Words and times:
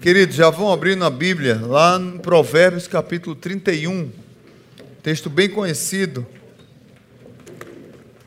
Queridos, 0.00 0.34
já 0.34 0.48
vão 0.48 0.72
abrir 0.72 0.96
na 0.96 1.10
Bíblia, 1.10 1.60
lá 1.60 1.98
no 1.98 2.20
Provérbios 2.20 2.88
capítulo 2.88 3.36
31, 3.36 4.10
texto 5.02 5.28
bem 5.28 5.46
conhecido 5.50 6.26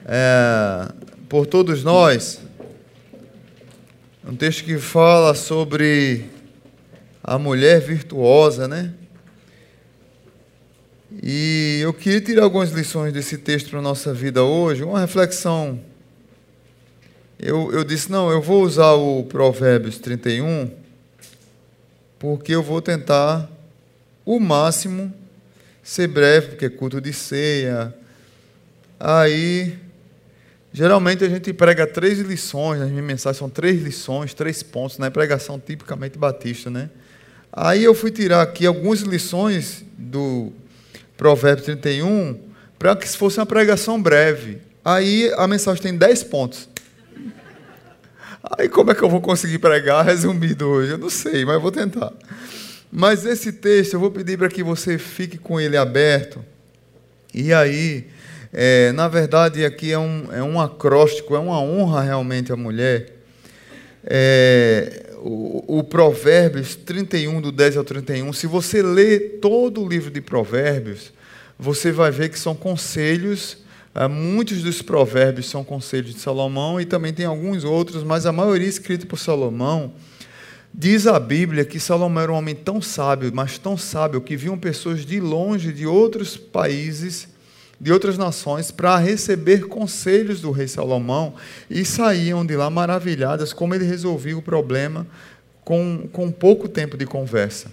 é, 0.06 0.94
por 1.28 1.48
todos 1.48 1.84
nós. 1.84 2.42
Um 4.24 4.36
texto 4.36 4.64
que 4.64 4.78
fala 4.78 5.34
sobre 5.34 6.26
a 7.24 7.40
mulher 7.40 7.82
virtuosa, 7.82 8.68
né? 8.68 8.94
E 11.24 11.80
eu 11.82 11.92
queria 11.92 12.22
tirar 12.22 12.44
algumas 12.44 12.70
lições 12.70 13.12
desse 13.12 13.40
texto 13.40 13.72
para 13.72 13.80
a 13.80 13.82
nossa 13.82 14.14
vida 14.14 14.44
hoje, 14.44 14.84
uma 14.84 15.00
reflexão. 15.00 15.80
Eu, 17.40 17.72
eu 17.74 17.84
disse, 17.84 18.12
não, 18.12 18.30
eu 18.30 18.44
vou 18.44 18.62
usar 18.62 18.92
o 18.92 19.24
Provérbios 19.24 19.98
31 19.98 20.83
porque 22.24 22.56
eu 22.56 22.64
vou 22.64 22.82
tentar 22.82 23.52
o 24.26 24.40
máximo 24.40 25.14
ser 25.84 26.08
breve, 26.08 26.52
porque 26.52 26.68
é 26.68 26.70
culto 26.70 27.02
de 27.02 27.12
ceia. 27.12 27.94
Aí, 28.98 29.78
geralmente 30.72 31.22
a 31.26 31.28
gente 31.28 31.52
prega 31.52 31.86
três 31.86 32.20
lições, 32.20 32.80
nas 32.80 32.90
minhas 32.90 33.06
mensagens 33.06 33.38
são 33.38 33.50
três 33.50 33.82
lições, 33.84 34.34
três 34.34 34.64
pontos, 34.64 34.98
né? 35.00 35.10
Pregação 35.10 35.60
tipicamente 35.60 36.18
batista, 36.18 36.70
né? 36.70 36.90
Aí 37.52 37.84
eu 37.84 37.94
fui 37.94 38.10
tirar 38.10 38.42
aqui 38.42 38.66
algumas 38.66 39.02
lições 39.02 39.84
do 39.98 40.54
Provérbio 41.18 41.66
31 41.66 42.40
para 42.80 42.96
que 42.96 43.06
fosse 43.06 43.38
uma 43.38 43.46
pregação 43.46 44.02
breve. 44.02 44.62
Aí 44.86 45.30
a 45.36 45.46
mensagem 45.46 45.84
tem 45.84 45.98
dez 45.98 46.24
pontos. 46.24 46.70
Aí 48.44 48.68
como 48.68 48.92
é 48.92 48.96
que 48.96 49.02
eu 49.02 49.10
vou 49.10 49.22
conseguir 49.22 49.60
pregar 49.60 50.04
resumido 50.04 50.68
hoje? 50.68 50.92
Eu 50.92 50.98
não 50.98 51.10
sei, 51.10 51.46
mas 51.46 51.62
vou 51.62 51.72
tentar. 51.72 52.12
Mas 52.92 53.26
esse 53.26 53.54
texto 53.54 53.94
eu 53.94 54.00
vou 54.00 54.12
pedir 54.12 54.38
para 54.38 54.50
que 54.50 54.62
você 54.62 54.98
fique 54.98 55.38
com 55.38 55.60
ele 55.60 55.78
aberto. 55.78 56.44
E 57.34 57.54
aí, 57.54 58.08
é, 58.52 58.92
na 58.92 59.08
verdade, 59.08 59.64
aqui 59.64 59.94
é 59.94 59.98
um, 59.98 60.28
é 60.32 60.44
um 60.44 60.60
acróstico, 60.60 61.36
é 61.36 61.40
uma 61.40 61.60
honra 61.60 62.02
realmente 62.02 62.52
à 62.52 62.58
mulher. 62.58 63.14
É, 64.04 65.12
o, 65.20 65.80
o 65.80 65.84
Provérbios 65.84 66.76
31, 66.76 67.40
do 67.40 67.52
10 67.52 67.78
ao 67.78 67.84
31, 67.86 68.34
se 68.34 68.46
você 68.46 68.82
ler 68.82 69.40
todo 69.42 69.82
o 69.82 69.88
livro 69.88 70.12
de 70.12 70.20
Provérbios, 70.20 71.14
você 71.58 71.94
vai 71.94 72.12
ver 72.12 72.28
que 72.28 72.38
são 72.38 72.54
conselhos 72.54 73.63
muitos 74.10 74.64
dos 74.64 74.82
provérbios 74.82 75.48
são 75.48 75.64
conselhos 75.64 76.16
de 76.16 76.20
Salomão 76.20 76.82
e 76.82 76.86
também 76.86 77.14
tem 77.14 77.26
alguns 77.26 77.64
outros, 77.64 78.04
mas 78.04 78.26
a 78.26 78.32
maioria 78.32 78.68
escrita 78.68 79.06
por 79.06 79.20
Salomão. 79.20 79.94
Diz 80.74 81.06
a 81.06 81.20
Bíblia 81.20 81.64
que 81.64 81.80
Salomão 81.80 82.24
era 82.24 82.32
um 82.32 82.36
homem 82.36 82.56
tão 82.56 82.82
sábio, 82.82 83.32
mas 83.32 83.60
tão 83.60 83.78
sábio, 83.78 84.20
que 84.22 84.36
viam 84.36 84.58
pessoas 84.58 85.06
de 85.06 85.20
longe, 85.20 85.72
de 85.72 85.86
outros 85.86 86.36
países, 86.36 87.28
de 87.80 87.94
outras 87.94 88.18
nações, 88.18 88.72
para 88.72 88.98
receber 88.98 89.68
conselhos 89.68 90.42
do 90.42 90.50
rei 90.50 90.68
Salomão 90.68 91.36
e 91.70 91.86
saíam 91.86 92.44
de 92.44 92.56
lá 92.56 92.72
maravilhadas 92.72 93.54
como 93.54 93.76
ele 93.76 93.86
resolvia 93.86 94.36
o 94.36 94.42
problema 94.42 95.06
com, 95.64 96.10
com 96.12 96.32
pouco 96.32 96.68
tempo 96.68 96.98
de 96.98 97.06
conversa. 97.06 97.72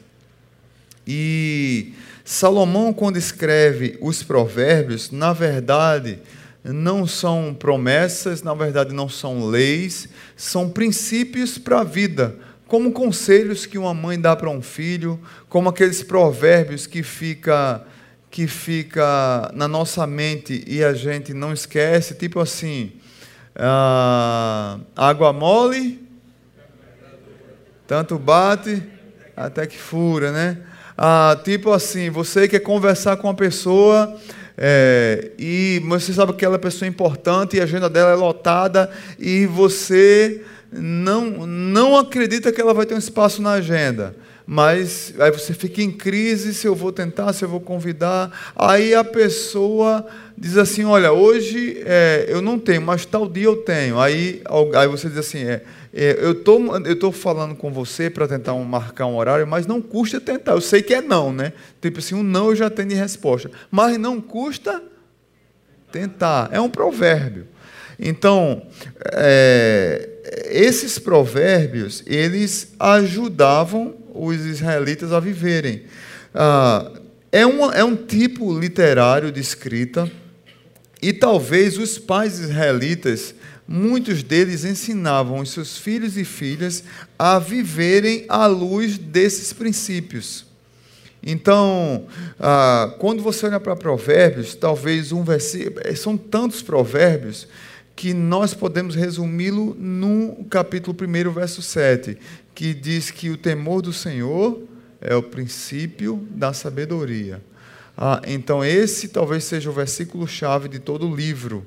E 1.07 1.95
Salomão, 2.31 2.93
quando 2.93 3.17
escreve 3.17 3.99
os 4.01 4.23
provérbios, 4.23 5.11
na 5.11 5.33
verdade, 5.33 6.21
não 6.63 7.05
são 7.05 7.53
promessas, 7.53 8.41
na 8.41 8.55
verdade, 8.55 8.95
não 8.95 9.09
são 9.09 9.49
leis, 9.49 10.09
são 10.37 10.71
princípios 10.71 11.59
para 11.59 11.81
a 11.81 11.85
vida, 11.85 12.37
como 12.69 12.93
conselhos 12.93 13.67
que 13.67 13.77
uma 13.77 13.93
mãe 13.93 14.19
dá 14.19 14.37
para 14.37 14.49
um 14.49 14.63
filho, 14.63 15.21
como 15.49 15.71
aqueles 15.71 16.05
provérbios 16.05 16.87
que 16.87 17.03
fica 17.03 17.85
que 18.31 18.47
fica 18.47 19.51
na 19.53 19.67
nossa 19.67 20.07
mente 20.07 20.63
e 20.69 20.85
a 20.85 20.95
gente 20.95 21.35
não 21.35 21.53
esquece, 21.53 22.15
tipo 22.15 22.39
assim, 22.39 22.93
ah, 23.57 24.79
água 24.95 25.33
mole, 25.33 26.01
tanto 27.89 28.17
bate 28.21 28.81
até 29.37 29.67
que 29.67 29.77
fura, 29.77 30.31
né? 30.31 30.70
Ah, 31.03 31.35
tipo 31.43 31.73
assim, 31.73 32.11
você 32.11 32.47
quer 32.47 32.59
conversar 32.59 33.17
com 33.17 33.27
uma 33.27 33.35
pessoa 33.35 34.21
é, 34.55 35.31
e 35.39 35.83
você 35.89 36.13
sabe 36.13 36.33
que 36.33 36.45
aquela 36.45 36.59
pessoa 36.59 36.87
é 36.87 36.91
importante 36.91 37.57
e 37.57 37.61
a 37.61 37.65
agenda 37.65 37.89
dela 37.89 38.11
é 38.11 38.15
lotada 38.15 38.91
e 39.19 39.47
você 39.47 40.43
não, 40.71 41.47
não 41.47 41.97
acredita 41.97 42.53
que 42.53 42.61
ela 42.61 42.75
vai 42.75 42.85
ter 42.85 42.95
um 42.95 42.99
espaço 42.99 43.41
na 43.41 43.53
agenda. 43.53 44.15
Mas 44.53 45.15
aí 45.21 45.31
você 45.31 45.55
fica 45.55 45.81
em 45.81 45.93
crise 45.93 46.53
se 46.53 46.67
eu 46.67 46.75
vou 46.75 46.91
tentar, 46.91 47.33
se 47.33 47.45
eu 47.45 47.49
vou 47.49 47.61
convidar. 47.61 48.53
Aí 48.57 48.93
a 48.93 49.05
pessoa 49.05 50.05
diz 50.37 50.57
assim: 50.57 50.83
Olha, 50.83 51.13
hoje 51.13 51.81
é, 51.87 52.27
eu 52.27 52.43
não 52.43 52.59
tenho, 52.59 52.83
mas 52.83 53.07
tal 53.07 53.29
dia 53.29 53.45
eu 53.45 53.59
tenho. 53.59 54.01
Aí, 54.01 54.43
aí 54.75 54.89
você 54.89 55.09
diz 55.09 55.19
assim: 55.19 55.45
é, 55.45 55.63
é, 55.95 56.19
eu 56.21 56.35
tô, 56.35 56.77
estou 56.79 57.13
falando 57.13 57.55
com 57.55 57.73
você 57.73 58.11
para 58.11 58.27
tentar 58.27 58.55
um, 58.55 58.65
marcar 58.65 59.07
um 59.07 59.15
horário, 59.15 59.47
mas 59.47 59.69
não 59.69 59.81
custa 59.81 60.21
tentar. 60.21 60.51
Eu 60.51 60.61
sei 60.61 60.83
que 60.83 60.95
é 60.95 61.01
não, 61.01 61.33
né? 61.33 61.53
Tipo 61.81 62.01
assim, 62.01 62.17
um 62.17 62.25
não 62.25 62.49
eu 62.49 62.57
já 62.57 62.69
tenho 62.69 62.89
de 62.89 62.97
resposta. 62.97 63.53
Mas 63.71 63.99
não 63.99 64.21
custa 64.21 64.83
tentar. 65.93 66.49
É 66.51 66.61
um 66.61 66.69
provérbio. 66.69 67.47
Então, 68.01 68.67
é, 69.13 70.09
esses 70.51 70.99
provérbios, 70.99 72.03
eles 72.05 72.73
ajudavam 72.81 74.00
os 74.27 74.45
israelitas 74.45 75.13
a 75.13 75.21
viverem. 75.21 75.85
Ah, 76.35 76.91
é, 77.33 77.47
uma, 77.47 77.75
é 77.75 77.85
um 77.85 77.97
tipo 77.97 78.59
literário 78.59 79.31
de 79.31 79.41
escrita, 79.41 80.11
e 81.03 81.13
talvez 81.13 81.79
os 81.79 81.99
pais 81.99 82.39
israelitas 82.39 83.35
muitos 83.67 84.25
deles 84.25 84.65
ensinavam 84.65 85.39
os 85.39 85.53
seus 85.53 85.79
filhos 85.79 86.17
e 86.17 86.25
filhas 86.25 86.83
a 87.17 87.39
viverem 87.39 88.25
à 88.29 88.47
luz 88.47 88.99
desses 88.99 89.53
princípios. 89.53 90.45
Então, 91.23 92.07
ah, 92.39 92.95
quando 92.99 93.23
você 93.23 93.47
olha 93.47 93.61
para 93.61 93.77
Provérbios, 93.77 94.55
talvez 94.55 95.13
um 95.13 95.23
versículo. 95.23 95.81
Eh, 95.85 95.95
são 95.95 96.17
tantos 96.17 96.63
provérbios 96.63 97.47
que 97.95 98.15
nós 98.15 98.55
podemos 98.55 98.95
resumi-lo 98.95 99.77
no 99.79 100.45
capítulo 100.49 100.97
1, 100.99 101.31
verso 101.31 101.61
7, 101.61 102.17
que 102.61 102.75
diz 102.75 103.11
que 103.11 103.31
o 103.31 103.39
temor 103.39 103.81
do 103.81 103.91
Senhor 103.91 104.61
é 105.01 105.17
o 105.17 105.23
princípio 105.23 106.29
da 106.29 106.53
sabedoria. 106.53 107.41
Ah, 107.97 108.21
então, 108.27 108.63
esse 108.63 109.09
talvez 109.09 109.45
seja 109.45 109.71
o 109.71 109.73
versículo-chave 109.73 110.69
de 110.69 110.79
todo 110.79 111.09
o 111.09 111.17
livro. 111.17 111.65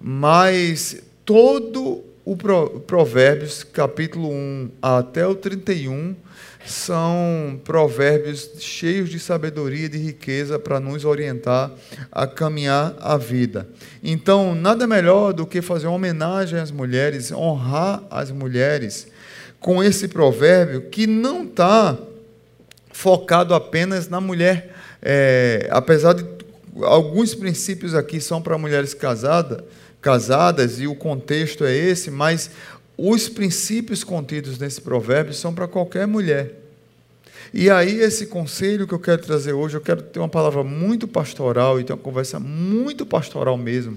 Mas 0.00 1.00
todo 1.24 2.02
o 2.24 2.36
Provérbios, 2.36 3.62
capítulo 3.62 4.32
1 4.32 4.70
até 4.82 5.24
o 5.24 5.36
31, 5.36 6.16
são 6.66 7.60
provérbios 7.62 8.50
cheios 8.58 9.10
de 9.10 9.20
sabedoria 9.20 9.86
e 9.86 9.88
de 9.88 9.98
riqueza 9.98 10.58
para 10.58 10.80
nos 10.80 11.04
orientar 11.04 11.70
a 12.10 12.26
caminhar 12.26 12.96
a 12.98 13.16
vida. 13.16 13.68
Então, 14.02 14.56
nada 14.56 14.88
melhor 14.88 15.32
do 15.32 15.46
que 15.46 15.62
fazer 15.62 15.86
uma 15.86 15.94
homenagem 15.94 16.58
às 16.58 16.72
mulheres, 16.72 17.30
honrar 17.30 18.02
as 18.10 18.32
mulheres 18.32 19.06
com 19.62 19.82
esse 19.82 20.08
provérbio 20.08 20.82
que 20.90 21.06
não 21.06 21.44
está 21.44 21.96
focado 22.92 23.54
apenas 23.54 24.08
na 24.08 24.20
mulher, 24.20 24.74
é, 25.00 25.68
apesar 25.70 26.12
de 26.14 26.24
alguns 26.82 27.34
princípios 27.34 27.94
aqui 27.94 28.20
são 28.20 28.42
para 28.42 28.58
mulheres 28.58 28.92
casadas 28.94 29.62
casadas 30.02 30.80
e 30.80 30.86
o 30.86 30.96
contexto 30.96 31.64
é 31.64 31.74
esse, 31.74 32.10
mas 32.10 32.50
os 32.98 33.28
princípios 33.28 34.02
contidos 34.02 34.58
nesse 34.58 34.80
provérbio 34.80 35.32
são 35.32 35.54
para 35.54 35.68
qualquer 35.68 36.06
mulher. 36.06 36.58
E 37.54 37.70
aí, 37.70 38.00
esse 38.00 38.26
conselho 38.26 38.86
que 38.86 38.94
eu 38.94 38.98
quero 38.98 39.22
trazer 39.22 39.52
hoje, 39.52 39.76
eu 39.76 39.80
quero 39.80 40.02
ter 40.02 40.18
uma 40.18 40.28
palavra 40.28 40.64
muito 40.64 41.06
pastoral 41.06 41.78
e 41.78 41.84
ter 41.84 41.92
uma 41.92 41.98
conversa 41.98 42.40
muito 42.40 43.06
pastoral 43.06 43.56
mesmo 43.56 43.96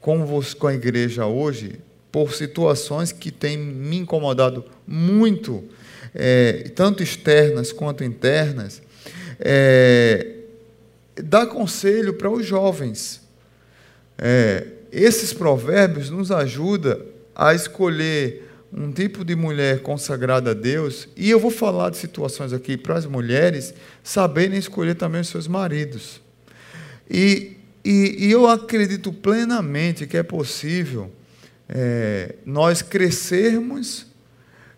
com, 0.00 0.26
você, 0.26 0.54
com 0.54 0.66
a 0.66 0.74
igreja 0.74 1.24
hoje, 1.26 1.80
por 2.16 2.32
situações 2.32 3.12
que 3.12 3.30
têm 3.30 3.58
me 3.58 3.98
incomodado 3.98 4.64
muito, 4.86 5.62
é, 6.14 6.70
tanto 6.74 7.02
externas 7.02 7.72
quanto 7.72 8.02
internas. 8.02 8.80
É, 9.38 10.26
dar 11.22 11.44
conselho 11.44 12.14
para 12.14 12.30
os 12.30 12.46
jovens. 12.46 13.20
É, 14.16 14.66
esses 14.90 15.34
provérbios 15.34 16.08
nos 16.08 16.32
ajudam 16.32 17.02
a 17.34 17.52
escolher 17.52 18.48
um 18.72 18.90
tipo 18.90 19.22
de 19.22 19.36
mulher 19.36 19.82
consagrada 19.82 20.52
a 20.52 20.54
Deus, 20.54 21.10
e 21.14 21.28
eu 21.28 21.38
vou 21.38 21.50
falar 21.50 21.90
de 21.90 21.98
situações 21.98 22.50
aqui 22.50 22.78
para 22.78 22.96
as 22.96 23.04
mulheres 23.04 23.74
saberem 24.02 24.58
escolher 24.58 24.94
também 24.94 25.20
os 25.20 25.28
seus 25.28 25.46
maridos. 25.46 26.22
E, 27.10 27.58
e, 27.84 28.24
e 28.26 28.32
eu 28.32 28.48
acredito 28.48 29.12
plenamente 29.12 30.06
que 30.06 30.16
é 30.16 30.22
possível 30.22 31.12
é, 31.68 32.36
nós 32.44 32.82
crescermos 32.82 34.06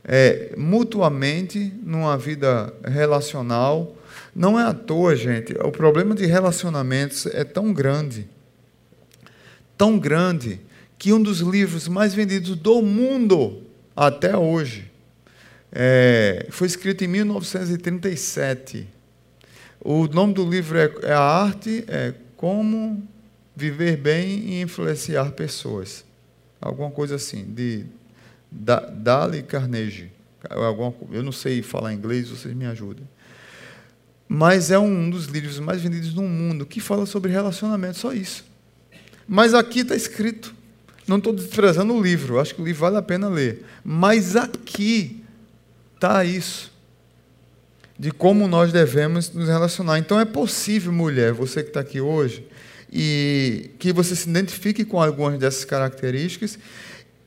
é, 0.05 0.55
mutuamente 0.57 1.73
numa 1.83 2.17
vida 2.17 2.73
relacional. 2.85 3.97
Não 4.35 4.59
é 4.59 4.65
à 4.65 4.73
toa, 4.73 5.15
gente. 5.15 5.53
O 5.59 5.71
problema 5.71 6.15
de 6.15 6.25
relacionamentos 6.27 7.27
é 7.27 7.45
tão 7.45 7.73
grande, 7.73 8.27
tão 9.77 9.99
grande, 9.99 10.61
que 10.99 11.13
um 11.13 11.23
dos 11.23 11.41
livros 11.41 11.87
mais 11.87 12.15
vendidos 12.15 12.57
do 12.57 12.83
mundo 12.83 13.63
até 13.95 14.37
hoje 14.37 14.91
é, 15.71 16.47
foi 16.51 16.67
escrito 16.67 17.05
em 17.05 17.09
1937. 17.09 18.89
O 19.81 20.07
nome 20.09 20.35
do 20.35 20.49
livro 20.49 20.79
é, 20.79 20.91
é 21.03 21.13
A 21.13 21.21
Arte 21.21 21.85
é 21.87 22.15
Como 22.37 23.07
Viver 23.55 23.97
Bem 23.97 24.39
e 24.41 24.61
Influenciar 24.63 25.31
Pessoas. 25.33 26.08
Alguma 26.61 26.91
coisa 26.91 27.15
assim, 27.15 27.45
de 27.45 27.87
da, 28.51 28.81
Dale 28.81 29.43
Carnegie. 29.43 30.11
Eu 31.13 31.23
não 31.23 31.33
sei 31.33 31.63
falar 31.63 31.93
inglês, 31.93 32.29
vocês 32.29 32.55
me 32.55 32.67
ajudem. 32.67 33.07
Mas 34.29 34.71
é 34.71 34.79
um 34.79 35.09
dos 35.09 35.27
livros 35.27 35.59
mais 35.59 35.81
vendidos 35.81 36.15
no 36.15 36.23
mundo 36.23 36.67
que 36.67 36.81
fala 36.81 37.07
sobre 37.07 37.33
relacionamento, 37.33 37.99
só 37.99 38.13
isso. 38.13 38.45
Mas 39.27 39.55
aqui 39.55 39.81
está 39.81 39.97
escrito. 39.97 40.55
Não 41.07 41.17
estou 41.17 41.33
desprezando 41.33 41.95
o 41.95 42.03
livro, 42.03 42.39
acho 42.39 42.55
que 42.55 42.61
o 42.61 42.65
livro 42.65 42.83
vale 42.83 42.99
a 42.99 43.03
pena 43.03 43.29
ler. 43.29 43.65
Mas 43.83 44.37
aqui 44.37 45.25
está 45.95 46.23
isso. 46.25 46.71
De 47.99 48.11
como 48.11 48.47
nós 48.47 48.71
devemos 48.71 49.33
nos 49.33 49.49
relacionar. 49.49 49.99
Então 49.99 50.21
é 50.21 50.25
possível, 50.27 50.93
mulher, 50.93 51.33
você 51.33 51.63
que 51.63 51.71
está 51.71 51.81
aqui 51.81 52.01
hoje, 52.01 52.47
e 52.93 53.71
que 53.79 53.93
você 53.93 54.17
se 54.17 54.29
identifique 54.29 54.85
com 54.85 55.01
algumas 55.03 55.39
dessas 55.39 55.65
características 55.65 56.59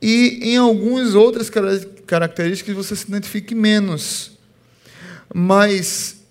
e 0.00 0.40
em 0.42 0.56
algumas 0.56 1.14
outras 1.14 1.48
características 2.06 2.74
você 2.74 2.96
se 2.96 3.06
identifique 3.06 3.54
menos. 3.54 4.32
Mas 5.32 6.22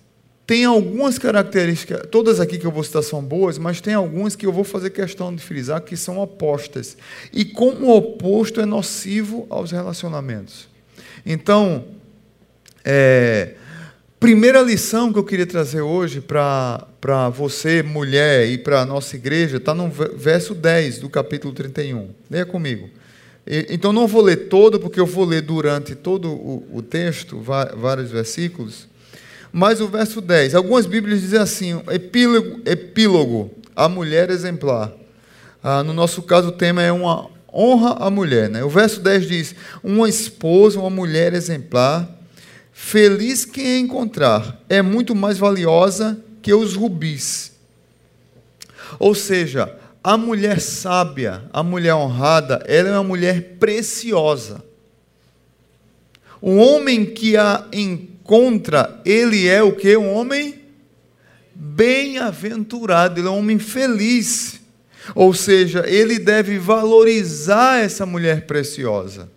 tem 0.46 0.64
algumas 0.64 1.18
características, 1.18 2.02
todas 2.10 2.38
aqui 2.38 2.58
que 2.58 2.66
eu 2.66 2.70
vou 2.70 2.84
citar 2.84 3.02
são 3.02 3.22
boas, 3.22 3.56
mas 3.56 3.80
tem 3.80 3.94
algumas 3.94 4.36
que 4.36 4.44
eu 4.44 4.52
vou 4.52 4.64
fazer 4.64 4.90
questão 4.90 5.34
de 5.34 5.42
frisar 5.42 5.80
que 5.80 5.96
são 5.96 6.18
opostas. 6.18 6.96
E 7.32 7.44
como 7.44 7.86
o 7.86 7.96
oposto 7.96 8.60
é 8.60 8.66
nocivo 8.66 9.46
aos 9.48 9.70
relacionamentos. 9.70 10.68
Então, 11.24 11.86
é, 12.84 13.54
primeira 14.22 14.62
lição 14.62 15.12
que 15.12 15.18
eu 15.18 15.24
queria 15.24 15.44
trazer 15.44 15.80
hoje 15.80 16.20
para 16.20 17.28
você, 17.30 17.82
mulher, 17.82 18.48
e 18.48 18.56
para 18.56 18.82
a 18.82 18.86
nossa 18.86 19.16
igreja, 19.16 19.56
está 19.56 19.74
no 19.74 19.90
verso 19.90 20.54
10 20.54 21.00
do 21.00 21.10
capítulo 21.10 21.52
31. 21.52 22.10
Leia 22.30 22.46
comigo. 22.46 22.88
Então 23.44 23.92
não 23.92 24.06
vou 24.06 24.22
ler 24.22 24.48
todo, 24.48 24.78
porque 24.78 25.00
eu 25.00 25.06
vou 25.06 25.24
ler 25.24 25.42
durante 25.42 25.96
todo 25.96 26.30
o, 26.30 26.64
o 26.72 26.80
texto, 26.80 27.40
vários 27.40 28.12
versículos. 28.12 28.86
Mas 29.52 29.80
o 29.80 29.88
verso 29.88 30.20
10, 30.20 30.54
algumas 30.54 30.86
Bíblias 30.86 31.20
dizem 31.20 31.40
assim: 31.40 31.82
epílogo, 31.90 32.60
epílogo 32.64 33.50
a 33.74 33.88
mulher 33.88 34.30
exemplar. 34.30 34.92
Ah, 35.60 35.82
no 35.82 35.92
nosso 35.92 36.22
caso, 36.22 36.50
o 36.50 36.52
tema 36.52 36.80
é 36.80 36.92
uma 36.92 37.28
honra 37.52 37.96
à 37.98 38.08
mulher. 38.08 38.48
Né? 38.48 38.62
O 38.62 38.68
verso 38.68 39.00
10 39.00 39.26
diz: 39.26 39.54
Uma 39.82 40.08
esposa, 40.08 40.78
uma 40.78 40.90
mulher 40.90 41.34
exemplar, 41.34 42.08
feliz 42.72 43.44
quem 43.44 43.66
a 43.66 43.78
encontrar, 43.78 44.60
é 44.68 44.82
muito 44.82 45.14
mais 45.14 45.38
valiosa 45.38 46.22
que 46.40 46.52
os 46.52 46.74
rubis. 46.74 47.52
Ou 48.98 49.14
seja, 49.14 49.76
a 50.02 50.16
mulher 50.16 50.60
sábia, 50.60 51.44
a 51.52 51.62
mulher 51.62 51.94
honrada, 51.94 52.62
ela 52.66 52.88
é 52.88 52.92
uma 52.92 53.04
mulher 53.04 53.56
preciosa. 53.58 54.62
O 56.40 56.56
homem 56.56 57.04
que 57.04 57.36
a 57.36 57.68
encontra, 57.72 59.00
ele 59.04 59.46
é 59.46 59.62
o 59.62 59.76
que? 59.76 59.96
Um 59.96 60.12
homem 60.12 60.60
bem-aventurado, 61.54 63.20
ele 63.20 63.28
é 63.28 63.30
um 63.30 63.38
homem 63.38 63.60
feliz. 63.60 64.60
Ou 65.14 65.32
seja, 65.32 65.84
ele 65.86 66.18
deve 66.18 66.58
valorizar 66.58 67.78
essa 67.78 68.04
mulher 68.04 68.46
preciosa. 68.46 69.30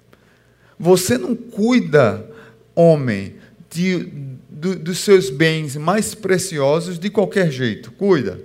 Você 0.79 1.17
não 1.17 1.35
cuida, 1.35 2.27
homem, 2.75 3.35
de, 3.69 4.09
do, 4.49 4.75
dos 4.75 4.99
seus 4.99 5.29
bens 5.29 5.75
mais 5.75 6.13
preciosos 6.13 6.99
de 6.99 7.09
qualquer 7.09 7.51
jeito. 7.51 7.91
Cuida. 7.91 8.39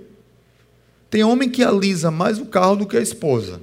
Tem 1.09 1.23
homem 1.23 1.49
que 1.49 1.63
alisa 1.63 2.09
mais 2.09 2.39
o 2.39 2.45
carro 2.45 2.77
do 2.77 2.87
que 2.87 2.97
a 2.97 3.01
esposa. 3.01 3.61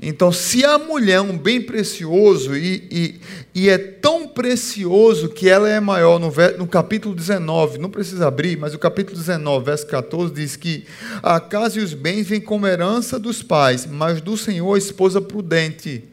Então, 0.00 0.30
se 0.30 0.64
a 0.64 0.78
mulher 0.78 1.14
é 1.14 1.20
um 1.20 1.36
bem 1.36 1.60
precioso 1.60 2.56
e, 2.56 2.86
e, 2.88 3.20
e 3.52 3.68
é 3.68 3.76
tão 3.76 4.28
precioso 4.28 5.28
que 5.28 5.48
ela 5.48 5.68
é 5.68 5.80
maior, 5.80 6.20
no, 6.20 6.32
no, 6.56 6.68
capítulo 6.68 7.16
19, 7.16 7.78
não 7.78 7.90
precisa 7.90 8.28
abrir, 8.28 8.56
mas 8.56 8.74
o 8.74 8.78
capítulo 8.78 9.16
19, 9.18 9.64
verso 9.64 9.86
14, 9.88 10.32
diz 10.32 10.54
que 10.54 10.84
a 11.20 11.40
casa 11.40 11.80
e 11.80 11.82
os 11.82 11.94
bens 11.94 12.28
vêm 12.28 12.40
como 12.40 12.64
herança 12.64 13.18
dos 13.18 13.42
pais, 13.42 13.86
mas 13.86 14.20
do 14.20 14.36
Senhor 14.36 14.72
a 14.72 14.78
esposa 14.78 15.20
prudente. 15.20 16.04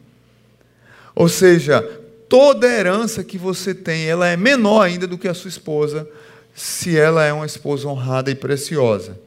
Ou 1.14 1.28
seja, 1.28 1.88
toda 2.28 2.66
herança 2.66 3.22
que 3.24 3.38
você 3.38 3.74
tem, 3.74 4.06
ela 4.06 4.26
é 4.26 4.36
menor 4.36 4.82
ainda 4.82 5.06
do 5.06 5.18
que 5.18 5.28
a 5.28 5.34
sua 5.34 5.48
esposa, 5.48 6.08
se 6.54 6.98
ela 6.98 7.24
é 7.24 7.32
uma 7.32 7.46
esposa 7.46 7.88
honrada 7.88 8.30
e 8.30 8.34
preciosa 8.34 9.26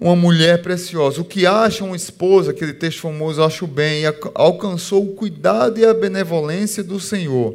uma 0.00 0.16
mulher 0.16 0.62
preciosa. 0.62 1.20
O 1.20 1.24
que 1.24 1.46
acha 1.46 1.84
uma 1.84 1.96
esposa, 1.96 2.50
aquele 2.50 2.74
texto 2.74 3.00
famoso, 3.00 3.42
acho 3.42 3.66
bem, 3.66 4.04
alcançou 4.34 5.04
o 5.04 5.14
cuidado 5.14 5.78
e 5.78 5.84
a 5.84 5.94
benevolência 5.94 6.82
do 6.82 6.98
Senhor. 6.98 7.54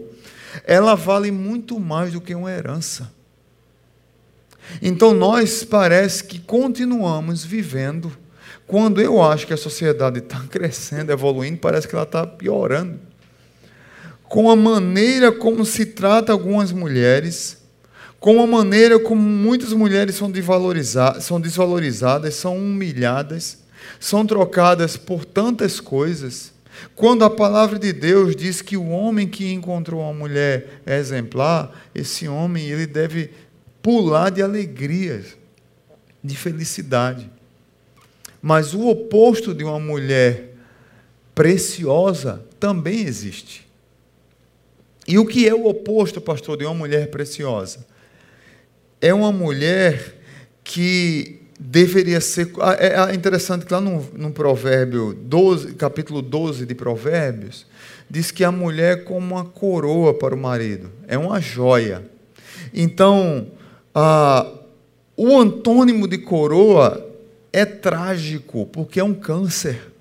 Ela 0.65 0.95
vale 0.95 1.31
muito 1.31 1.79
mais 1.79 2.13
do 2.13 2.21
que 2.21 2.33
uma 2.33 2.51
herança. 2.51 3.11
Então 4.81 5.13
nós 5.13 5.63
parece 5.63 6.23
que 6.23 6.39
continuamos 6.39 7.43
vivendo. 7.43 8.11
Quando 8.65 9.01
eu 9.01 9.21
acho 9.21 9.47
que 9.47 9.53
a 9.53 9.57
sociedade 9.57 10.19
está 10.19 10.39
crescendo, 10.49 11.11
evoluindo, 11.11 11.57
parece 11.57 11.87
que 11.87 11.95
ela 11.95 12.03
está 12.03 12.25
piorando. 12.25 12.99
Com 14.29 14.51
a 14.51 14.55
maneira 14.55 15.31
como 15.31 15.65
se 15.65 15.87
trata 15.87 16.31
algumas 16.31 16.71
mulheres, 16.71 17.57
com 18.19 18.39
a 18.39 18.45
maneira 18.45 18.99
como 18.99 19.19
muitas 19.19 19.73
mulheres 19.73 20.15
são, 20.15 20.31
são 21.19 21.41
desvalorizadas, 21.41 22.35
são 22.35 22.55
humilhadas, 22.55 23.57
são 23.99 24.23
trocadas 24.27 24.95
por 24.95 25.25
tantas 25.25 25.79
coisas. 25.79 26.53
Quando 26.95 27.25
a 27.25 27.29
palavra 27.29 27.79
de 27.79 27.91
Deus 27.91 28.35
diz 28.35 28.61
que 28.61 28.77
o 28.77 28.89
homem 28.89 29.27
que 29.27 29.51
encontrou 29.51 29.99
uma 29.99 30.13
mulher 30.13 30.79
exemplar, 30.85 31.89
esse 31.95 32.27
homem 32.27 32.67
ele 32.67 32.85
deve 32.85 33.31
pular 33.81 34.29
de 34.29 34.43
alegria, 34.43 35.25
de 36.23 36.37
felicidade. 36.37 37.27
Mas 38.39 38.75
o 38.75 38.87
oposto 38.87 39.55
de 39.55 39.63
uma 39.63 39.79
mulher 39.79 40.53
preciosa 41.33 42.45
também 42.59 43.07
existe. 43.07 43.68
E 45.09 45.17
o 45.17 45.25
que 45.25 45.47
é 45.47 45.53
o 45.53 45.65
oposto, 45.65 46.21
pastor, 46.21 46.55
de 46.55 46.65
uma 46.65 46.73
mulher 46.73 47.09
preciosa? 47.09 47.85
é 49.01 49.13
uma 49.13 49.31
mulher 49.31 50.15
que 50.63 51.41
deveria 51.59 52.21
ser. 52.21 52.51
Ah, 52.59 52.75
é, 52.79 53.11
é 53.11 53.15
interessante 53.15 53.65
que 53.65 53.73
lá 53.73 53.81
no, 53.81 54.05
no 54.13 54.31
Provérbio 54.31 55.13
12, 55.13 55.73
capítulo 55.73 56.21
12 56.21 56.65
de 56.65 56.75
Provérbios, 56.75 57.65
diz 58.09 58.31
que 58.31 58.43
a 58.43 58.51
mulher 58.51 58.97
é 58.97 59.01
como 59.01 59.35
uma 59.35 59.45
coroa 59.45 60.13
para 60.13 60.35
o 60.35 60.37
marido, 60.37 60.91
é 61.07 61.17
uma 61.17 61.39
joia. 61.39 62.03
Então, 62.73 63.47
o 65.15 65.37
antônimo 65.39 66.07
de 66.07 66.17
coroa 66.19 67.05
é 67.51 67.65
trágico, 67.65 68.65
porque 68.67 68.99
é 68.99 69.03
um 69.03 69.13
câncer. 69.13 69.91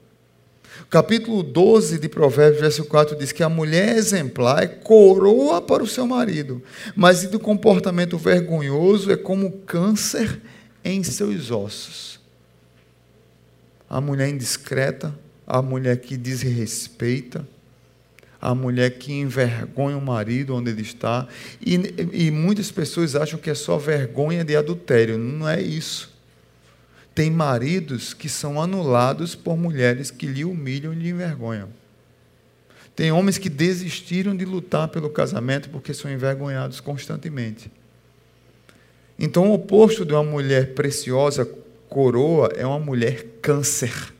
Capítulo 0.90 1.42
12 1.42 1.99
de 1.99 2.08
Provérbios, 2.08 2.61
verso 2.61 2.85
4 2.85 3.16
diz 3.16 3.32
que 3.32 3.42
a 3.42 3.49
mulher 3.49 3.97
exemplar 3.97 4.62
é 4.62 4.66
coroa 4.66 5.61
para 5.61 5.82
o 5.82 5.87
seu 5.87 6.06
marido, 6.06 6.62
mas 6.97 7.26
do 7.26 7.38
comportamento 7.38 8.16
vergonhoso 8.16 9.12
é 9.12 9.16
como 9.16 9.52
câncer 9.66 10.40
em 10.85 11.02
seus 11.02 11.50
ossos. 11.50 12.18
A 13.88 14.00
mulher 14.00 14.28
indiscreta, 14.28 15.14
a 15.47 15.61
mulher 15.61 15.99
que 15.99 16.16
desrespeita, 16.16 17.47
a 18.40 18.54
mulher 18.54 18.99
que 18.99 19.12
envergonha 19.12 19.97
o 19.97 20.00
marido 20.00 20.54
onde 20.54 20.70
ele 20.70 20.82
está. 20.82 21.26
E, 21.61 21.75
e 22.12 22.30
muitas 22.30 22.70
pessoas 22.70 23.16
acham 23.16 23.38
que 23.38 23.50
é 23.50 23.54
só 23.54 23.76
vergonha 23.76 24.44
de 24.44 24.56
adultério. 24.56 25.18
Não 25.18 25.49
é 25.49 25.61
isso. 25.61 26.17
Tem 27.18 27.32
maridos 27.32 28.14
que 28.14 28.28
são 28.28 28.62
anulados 28.62 29.34
por 29.34 29.56
mulheres 29.56 30.08
que 30.08 30.25
lhe 30.25 30.44
humilham 30.44 30.92
e 30.92 30.96
lhe 30.96 31.08
envergonham. 31.08 31.68
Tem 32.94 33.10
homens 33.10 33.38
que 33.38 33.48
desistiram 33.48 34.37
de 34.37 34.44
lutar 34.44 34.87
pelo 34.87 35.10
casamento 35.10 35.68
porque 35.68 35.92
são 35.92 36.08
envergonhados 36.08 36.78
constantemente. 36.78 37.72
Então, 39.18 39.50
o 39.50 39.54
oposto 39.54 40.06
de 40.06 40.12
uma 40.12 40.22
mulher 40.22 40.75
preciosa, 40.75 41.44
coroa, 41.88 42.52
é 42.54 42.64
uma 42.64 42.78
mulher 42.78 43.26
câncer. 43.42 44.14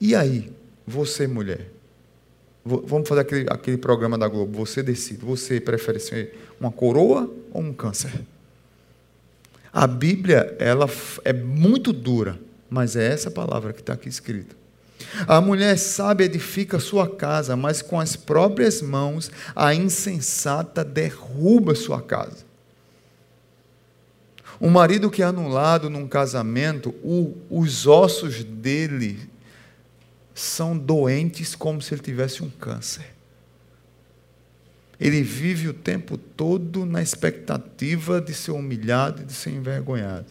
E 0.00 0.14
aí, 0.14 0.52
você, 0.86 1.26
mulher? 1.26 1.68
Vamos 2.64 3.08
fazer 3.08 3.22
aquele, 3.22 3.46
aquele 3.50 3.76
programa 3.76 4.16
da 4.16 4.28
Globo. 4.28 4.56
Você 4.64 4.84
decide. 4.84 5.24
Você 5.24 5.60
prefere 5.60 5.98
ser 5.98 6.38
uma 6.60 6.70
coroa 6.70 7.28
ou 7.52 7.60
um 7.60 7.72
câncer? 7.72 8.12
A 9.72 9.86
Bíblia 9.86 10.54
ela 10.58 10.86
é 11.24 11.32
muito 11.32 11.92
dura, 11.92 12.38
mas 12.68 12.94
é 12.94 13.12
essa 13.12 13.30
palavra 13.30 13.72
que 13.72 13.80
está 13.80 13.94
aqui 13.94 14.08
escrita. 14.08 14.54
A 15.26 15.40
mulher 15.40 15.78
sábia 15.78 16.24
edifica 16.26 16.78
sua 16.78 17.08
casa, 17.08 17.56
mas 17.56 17.82
com 17.82 17.98
as 17.98 18.14
próprias 18.14 18.82
mãos 18.82 19.30
a 19.54 19.74
insensata 19.74 20.84
derruba 20.84 21.74
sua 21.74 22.02
casa. 22.02 22.44
O 24.60 24.70
marido 24.70 25.10
que 25.10 25.22
é 25.22 25.24
anulado 25.24 25.90
num 25.90 26.06
casamento, 26.06 26.90
o, 27.02 27.36
os 27.50 27.86
ossos 27.86 28.44
dele 28.44 29.18
são 30.34 30.76
doentes 30.76 31.54
como 31.54 31.82
se 31.82 31.94
ele 31.94 32.02
tivesse 32.02 32.42
um 32.42 32.50
câncer. 32.50 33.12
Ele 35.02 35.20
vive 35.20 35.66
o 35.66 35.74
tempo 35.74 36.16
todo 36.16 36.86
na 36.86 37.02
expectativa 37.02 38.20
de 38.20 38.32
ser 38.32 38.52
humilhado 38.52 39.22
e 39.22 39.24
de 39.24 39.32
ser 39.32 39.50
envergonhado. 39.50 40.26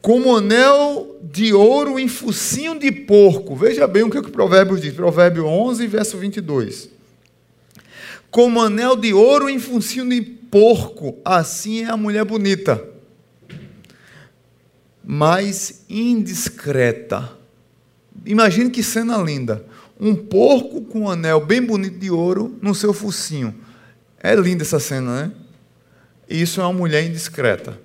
Como 0.00 0.34
anel 0.34 1.18
de 1.22 1.52
ouro 1.52 1.98
em 1.98 2.08
focinho 2.08 2.78
de 2.78 2.90
porco. 2.90 3.54
Veja 3.54 3.86
bem 3.86 4.04
o 4.04 4.10
que 4.10 4.16
o 4.16 4.30
provérbio 4.30 4.80
diz. 4.80 4.94
Provérbio 4.94 5.44
11, 5.44 5.86
verso 5.86 6.16
22. 6.16 6.88
Como 8.30 8.62
anel 8.62 8.96
de 8.96 9.12
ouro 9.12 9.50
em 9.50 9.58
focinho 9.58 10.08
de 10.08 10.22
porco, 10.22 11.18
assim 11.22 11.82
é 11.82 11.90
a 11.90 11.96
mulher 11.96 12.24
bonita, 12.24 12.82
mas 15.04 15.84
indiscreta. 15.90 17.36
Imagine 18.24 18.70
que 18.70 18.82
cena 18.82 19.18
linda. 19.18 19.62
Um 19.98 20.14
porco 20.14 20.82
com 20.82 21.02
um 21.02 21.10
anel 21.10 21.44
bem 21.44 21.62
bonito 21.62 21.98
de 21.98 22.10
ouro 22.10 22.56
no 22.60 22.74
seu 22.74 22.92
focinho. 22.92 23.54
É 24.22 24.34
linda 24.34 24.62
essa 24.62 24.78
cena, 24.78 25.22
né? 25.22 25.32
Isso 26.28 26.60
é 26.60 26.64
uma 26.64 26.72
mulher 26.72 27.04
indiscreta. 27.04 27.78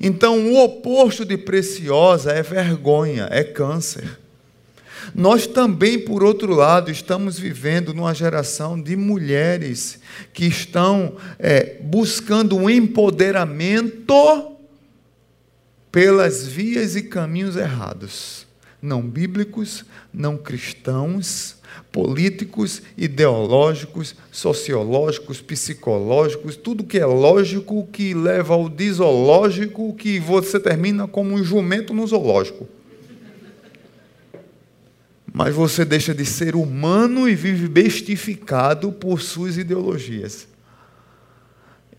Então, 0.00 0.52
o 0.52 0.62
oposto 0.62 1.24
de 1.24 1.38
preciosa 1.38 2.32
é 2.32 2.42
vergonha, 2.42 3.28
é 3.30 3.42
câncer. 3.42 4.18
Nós 5.14 5.46
também, 5.46 5.98
por 5.98 6.22
outro 6.22 6.52
lado, 6.54 6.90
estamos 6.90 7.38
vivendo 7.38 7.94
numa 7.94 8.14
geração 8.14 8.80
de 8.80 8.96
mulheres 8.96 9.98
que 10.32 10.46
estão 10.46 11.16
é, 11.38 11.78
buscando 11.80 12.56
um 12.56 12.68
empoderamento 12.68 14.56
pelas 15.90 16.46
vias 16.46 16.96
e 16.96 17.02
caminhos 17.02 17.56
errados, 17.56 18.45
não 18.80 19.02
bíblicos, 19.02 19.84
não 20.12 20.36
cristãos, 20.36 21.56
políticos, 21.90 22.82
ideológicos, 22.96 24.14
sociológicos, 24.30 25.40
psicológicos, 25.40 26.56
tudo 26.56 26.84
que 26.84 26.98
é 26.98 27.06
lógico 27.06 27.86
que 27.92 28.14
leva 28.14 28.54
ao 28.54 28.68
disológico, 28.68 29.94
que 29.94 30.18
você 30.20 30.60
termina 30.60 31.06
como 31.06 31.34
um 31.34 31.42
jumento 31.42 31.92
no 31.92 32.06
zoológico 32.06 32.68
mas 35.36 35.54
você 35.54 35.84
deixa 35.84 36.14
de 36.14 36.24
ser 36.24 36.56
humano 36.56 37.28
e 37.28 37.34
vive 37.34 37.68
bestificado 37.68 38.90
por 38.90 39.20
suas 39.20 39.58
ideologias. 39.58 40.48